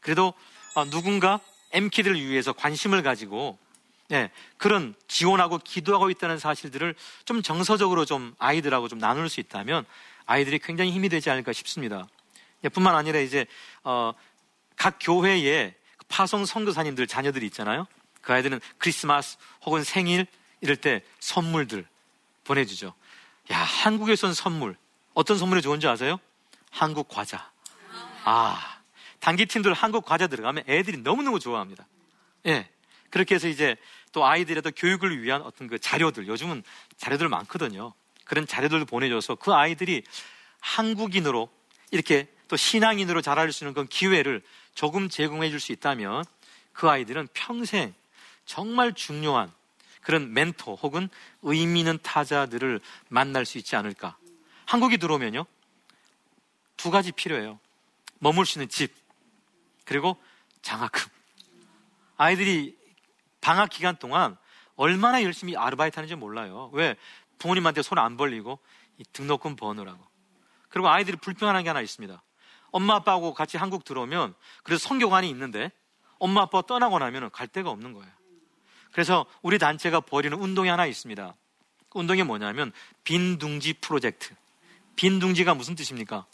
그래도 0.00 0.34
어, 0.74 0.84
누군가 0.90 1.40
M키들을 1.70 2.20
위해서 2.20 2.52
관심을 2.52 3.02
가지고 3.02 3.58
네, 4.08 4.30
그런 4.56 4.94
지원하고 5.06 5.58
기도하고 5.58 6.10
있다는 6.10 6.38
사실들을 6.38 6.94
좀 7.24 7.40
정서적으로 7.40 8.04
좀 8.04 8.34
아이들하고 8.38 8.88
좀 8.88 8.98
나눌 8.98 9.28
수 9.28 9.40
있다면 9.40 9.86
아이들이 10.26 10.58
굉장히 10.58 10.92
힘이 10.92 11.08
되지 11.08 11.30
않을까 11.30 11.52
싶습니다. 11.52 12.08
예, 12.64 12.68
뿐만 12.68 12.94
아니라 12.94 13.18
이제 13.20 13.46
어, 13.84 14.12
각 14.76 14.98
교회에 15.00 15.74
파송 16.08 16.44
선교사님들 16.44 17.06
자녀들이 17.06 17.46
있잖아요. 17.46 17.86
그 18.20 18.32
아이들은 18.32 18.60
크리스마스 18.78 19.36
혹은 19.64 19.82
생일 19.82 20.26
이럴 20.60 20.76
때 20.76 21.02
선물들 21.20 21.86
보내주죠. 22.44 22.94
야 23.50 23.58
한국에선 23.58 24.34
선물 24.34 24.76
어떤 25.14 25.38
선물이 25.38 25.62
좋은지 25.62 25.86
아세요? 25.88 26.18
한국 26.70 27.08
과자. 27.08 27.50
아 28.24 28.80
단기 29.18 29.46
팀들 29.46 29.72
한국 29.72 30.04
과자 30.04 30.26
들어가면 30.26 30.64
애들이 30.68 30.98
너무너무 30.98 31.40
좋아합니다. 31.40 31.86
예. 32.46 32.68
그렇게 33.10 33.34
해서 33.34 33.46
이제 33.48 33.76
또 34.12 34.24
아이들의 34.24 34.62
또 34.62 34.70
교육을 34.70 35.22
위한 35.22 35.42
어떤 35.42 35.68
그 35.68 35.78
자료들, 35.78 36.26
요즘은 36.28 36.62
자료들 36.96 37.28
많거든요. 37.28 37.92
그런 38.24 38.46
자료들을 38.46 38.84
보내줘서 38.84 39.34
그 39.34 39.52
아이들이 39.52 40.02
한국인으로 40.60 41.50
이렇게 41.90 42.28
또 42.48 42.56
신앙인으로 42.56 43.20
자랄 43.22 43.52
수 43.52 43.64
있는 43.64 43.74
그런 43.74 43.86
기회를 43.88 44.42
조금 44.74 45.08
제공해 45.08 45.50
줄 45.50 45.60
수 45.60 45.72
있다면 45.72 46.24
그 46.72 46.88
아이들은 46.88 47.28
평생 47.34 47.94
정말 48.46 48.92
중요한 48.92 49.52
그런 50.00 50.32
멘토 50.32 50.74
혹은 50.76 51.08
의미 51.42 51.80
있는 51.80 51.98
타자들을 52.02 52.80
만날 53.08 53.46
수 53.46 53.58
있지 53.58 53.76
않을까. 53.76 54.16
한국이 54.66 54.98
들어오면요. 54.98 55.46
두 56.76 56.90
가지 56.90 57.12
필요해요. 57.12 57.58
머물 58.18 58.46
수 58.46 58.58
있는 58.58 58.68
집, 58.68 58.92
그리고 59.84 60.16
장학금. 60.62 61.02
아이들이 62.16 62.76
방학 63.40 63.70
기간 63.70 63.96
동안 63.96 64.36
얼마나 64.76 65.22
열심히 65.22 65.56
아르바이트 65.56 65.96
하는지 65.96 66.14
몰라요. 66.14 66.70
왜? 66.72 66.96
부모님한테 67.42 67.82
손 67.82 67.98
안 67.98 68.16
벌리고 68.16 68.58
등록금 69.12 69.56
버느라고. 69.56 69.98
그리고 70.68 70.88
아이들이 70.88 71.16
불평하는 71.16 71.62
게 71.64 71.68
하나 71.68 71.80
있습니다. 71.80 72.22
엄마 72.70 72.94
아빠하고 72.94 73.34
같이 73.34 73.56
한국 73.56 73.84
들어오면 73.84 74.34
그래서 74.62 74.88
성교관이 74.88 75.28
있는데 75.30 75.70
엄마 76.18 76.42
아빠 76.42 76.62
떠나고 76.62 76.98
나면 76.98 77.30
갈 77.30 77.48
데가 77.48 77.70
없는 77.70 77.92
거예요. 77.92 78.10
그래서 78.92 79.26
우리 79.42 79.58
단체가 79.58 80.00
벌이는 80.00 80.38
운동이 80.38 80.68
하나 80.68 80.86
있습니다. 80.86 81.34
그 81.90 81.98
운동이 81.98 82.22
뭐냐면 82.22 82.72
빈둥지 83.04 83.74
프로젝트. 83.74 84.34
빈둥지가 84.96 85.54
무슨 85.54 85.74
뜻입니까? 85.74 86.26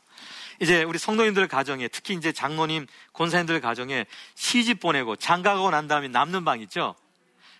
이제 0.60 0.82
우리 0.82 0.98
성도님들 0.98 1.48
가정에 1.48 1.88
특히 1.88 2.14
이제 2.14 2.32
장모님, 2.32 2.86
권사님들 3.12 3.60
가정에 3.60 4.06
시집 4.34 4.80
보내고 4.80 5.16
장가 5.16 5.54
가고 5.54 5.70
난 5.70 5.88
다음에 5.88 6.08
남는 6.08 6.44
방 6.44 6.60
있죠? 6.62 6.96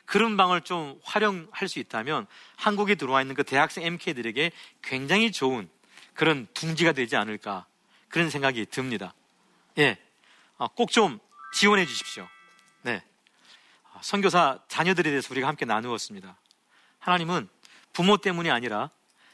그런 0.08 0.38
방을 0.38 0.62
좀 0.62 0.98
활용할 1.04 1.68
수 1.68 1.78
있다면 1.78 2.26
한국에 2.56 2.94
들어와 2.94 3.20
있는 3.20 3.34
그 3.34 3.44
대학생 3.44 3.84
MK들에게 3.84 4.52
굉장히 4.80 5.30
좋은 5.30 5.68
그런 6.14 6.46
둥지가 6.54 6.92
되지 6.92 7.14
않을까 7.14 7.66
그런 8.08 8.30
생각이 8.30 8.64
듭니다. 8.64 9.12
예. 9.76 9.98
아, 10.56 10.66
꼭좀 10.68 11.18
지원해 11.52 11.84
주십시오. 11.84 12.26
네. 12.80 13.02
아, 13.92 13.98
선교사 14.00 14.58
자녀들에 14.68 15.10
대해서 15.10 15.28
우리가 15.30 15.46
함께 15.46 15.66
나누었습니다. 15.66 16.38
하나님은 17.00 17.46
부모 17.92 18.16
때문이 18.16 18.50
아니라 18.50 18.88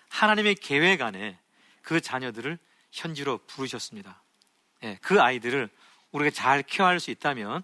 하나님의 0.09 0.57
계획 0.57 1.03
안에 1.03 1.39
그 1.83 2.01
자녀들을 2.01 2.59
현지로 2.91 3.39
부르셨습니다. 3.47 4.21
예, 4.83 4.99
그 5.03 5.23
아이들을 5.23 5.71
우리가 6.11 6.31
잘 6.33 6.65
케어할 6.65 6.99
수 6.99 7.13
있다면 7.13 7.63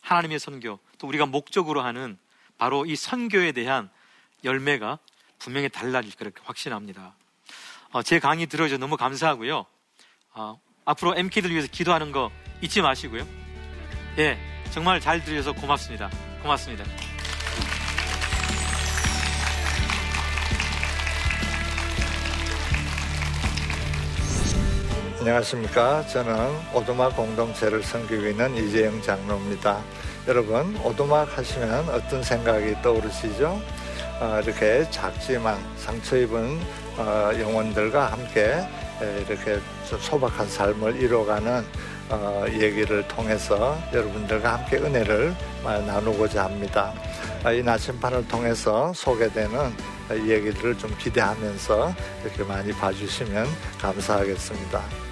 하나님의 0.00 0.40
선교, 0.40 0.80
또 0.98 1.06
우리가 1.06 1.26
목적으로 1.26 1.82
하는 1.82 2.18
바로 2.62 2.86
이 2.86 2.94
선교에 2.94 3.50
대한 3.50 3.90
열매가 4.44 5.00
분명히 5.40 5.68
달라질 5.68 6.14
그렇게 6.14 6.40
확신합니다. 6.44 7.16
어, 7.90 8.04
제 8.04 8.20
강의 8.20 8.46
들어주셔서 8.46 8.78
너무 8.78 8.96
감사하고요. 8.96 9.66
어, 10.34 10.60
앞으로 10.84 11.16
MK들 11.16 11.50
위해서 11.50 11.66
기도하는 11.66 12.12
거 12.12 12.30
잊지 12.60 12.80
마시고요. 12.80 13.26
예, 14.18 14.38
정말 14.70 15.00
잘 15.00 15.24
들으셔서 15.24 15.60
고맙습니다. 15.60 16.08
고맙습니다. 16.40 16.84
안녕하십니까. 25.18 26.06
저는 26.06 26.76
오두막 26.76 27.16
공동체를 27.16 27.82
섬기고 27.82 28.24
있는 28.24 28.54
이재영 28.54 29.02
장로입니다. 29.02 29.82
여러분, 30.28 30.76
오두막 30.84 31.36
하시면 31.36 31.88
어떤 31.88 32.22
생각이 32.22 32.80
떠오르시죠? 32.80 33.60
어, 34.20 34.40
이렇게 34.40 34.88
작지만 34.88 35.58
상처 35.76 36.16
입은 36.16 36.60
어, 36.96 37.30
영혼들과 37.40 38.12
함께 38.12 38.64
이렇게 39.26 39.58
소박한 39.98 40.48
삶을 40.48 41.02
이뤄가는 41.02 41.64
어, 42.10 42.44
얘기를 42.50 43.06
통해서 43.08 43.76
여러분들과 43.92 44.58
함께 44.58 44.76
은혜를 44.76 45.34
나누고자 45.64 46.44
합니다. 46.44 46.94
아, 47.42 47.50
이 47.50 47.60
나침판을 47.60 48.28
통해서 48.28 48.92
소개되는 48.94 49.74
얘기들을 50.28 50.78
좀 50.78 50.94
기대하면서 50.98 51.94
이렇게 52.22 52.44
많이 52.44 52.70
봐주시면 52.70 53.48
감사하겠습니다. 53.80 55.11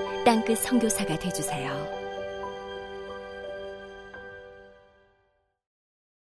땅끝 0.23 0.59
성교사가 0.59 1.17
되주세요 1.17 2.00